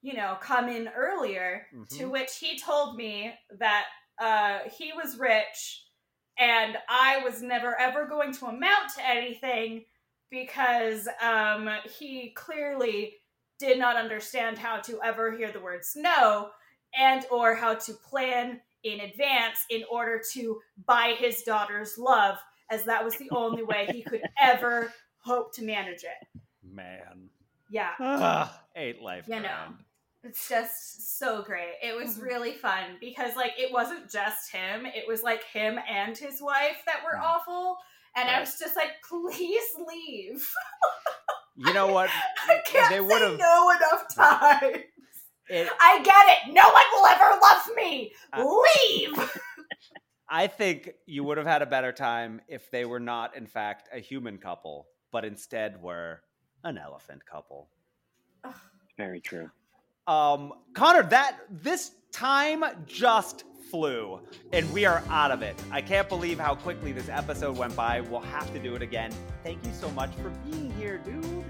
[0.03, 1.66] you know, come in earlier.
[1.91, 2.11] To Mhm.
[2.11, 3.86] which he told me that
[4.18, 5.86] uh, he was rich
[6.36, 9.86] and I was never ever going to amount to anything
[10.30, 11.68] because um,
[11.99, 13.16] he clearly
[13.59, 16.51] did not understand how to ever hear the words no
[16.97, 22.39] and or how to plan in advance in order to buy his daughter's love
[22.70, 27.28] as that was the only way he could ever hope to manage it Man.
[27.70, 29.24] yeah Ah, ain't life.
[29.28, 29.41] You know.
[29.43, 29.74] grand.
[30.24, 32.22] it's just so great it was Mm-hmm.
[32.24, 36.76] really fun because like it wasn't just him it was like him and his wife
[36.87, 37.22] that were Mhm.
[37.24, 37.76] awful
[38.16, 40.49] and i was just like please leave
[41.57, 42.09] You know what?
[42.49, 44.85] i can't They say would've- no enough times
[45.51, 49.30] It, i get it no one will ever love me Uh, leave
[50.32, 53.88] I think you would have had a better time if they were not, in fact,
[53.92, 56.20] a human couple, but instead were
[56.62, 57.68] an elephant couple.
[58.96, 59.51] Very true.
[60.07, 63.42] Um, Connor, that this time just
[63.72, 64.20] flew,
[64.53, 65.61] and we are out of it.
[65.72, 68.01] I can't believe how quickly this episode went by.
[68.01, 69.12] We'll have to do it again.
[69.42, 71.44] Thank you so much for being here, dude.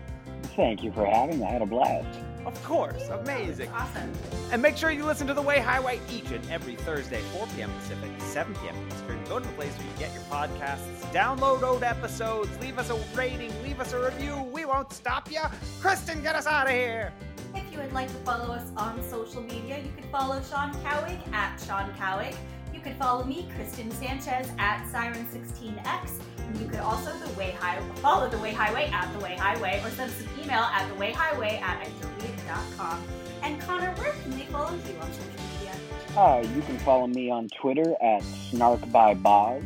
[0.57, 1.45] Thank you for having me.
[1.45, 2.19] I had a blast.
[2.47, 3.69] Of course, amazing.
[3.71, 4.13] awesome
[4.51, 7.71] And make sure you listen to The Way Highway each and every Thursday, 4 p.m.
[7.81, 8.75] Pacific, 7 p.m.
[8.89, 9.23] Eastern.
[9.25, 10.81] Go to the place where you get your podcasts,
[11.13, 14.37] download old episodes, leave us a rating, leave us a review.
[14.53, 15.43] We won't stop you.
[15.81, 17.13] Kristen, get us out of here.
[17.55, 21.21] If you would like to follow us on social media, you can follow Sean Cowig
[21.33, 22.35] at Sean Cowig.
[22.81, 26.13] You could follow me, Kristen Sanchez, at Siren16X.
[26.39, 29.83] And you could also the Way High follow the Way Highway at the Way Highway
[29.85, 33.05] or send us an email at the Way Highway at ideally.com.
[33.43, 35.75] And Connor, where can they follow you on social media?
[36.17, 39.63] Uh, you can follow me on Twitter at Snark by Boz,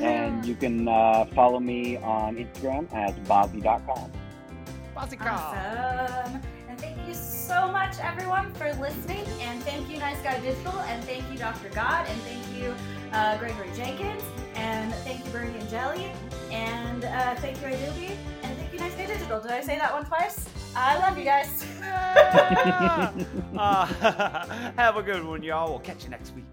[0.00, 4.10] and you can uh, follow me on Instagram at Bozzy.com.
[4.96, 6.40] Awesome.
[6.78, 9.24] Thank you so much, everyone, for listening.
[9.40, 10.78] And thank you, Nice Guy Digital.
[10.80, 11.68] And thank you, Dr.
[11.70, 12.06] God.
[12.08, 12.74] And thank you,
[13.12, 14.22] uh, Gregory Jenkins.
[14.54, 16.12] And thank you, Bernie and Jelly.
[16.50, 18.18] And uh, thank you, Adobe.
[18.42, 19.40] And thank you, Nice Guy Digital.
[19.40, 20.48] Did I say that one twice?
[20.74, 21.64] I love you guys.
[23.56, 23.86] uh,
[24.76, 25.70] have a good one, y'all.
[25.70, 26.44] We'll catch you next week.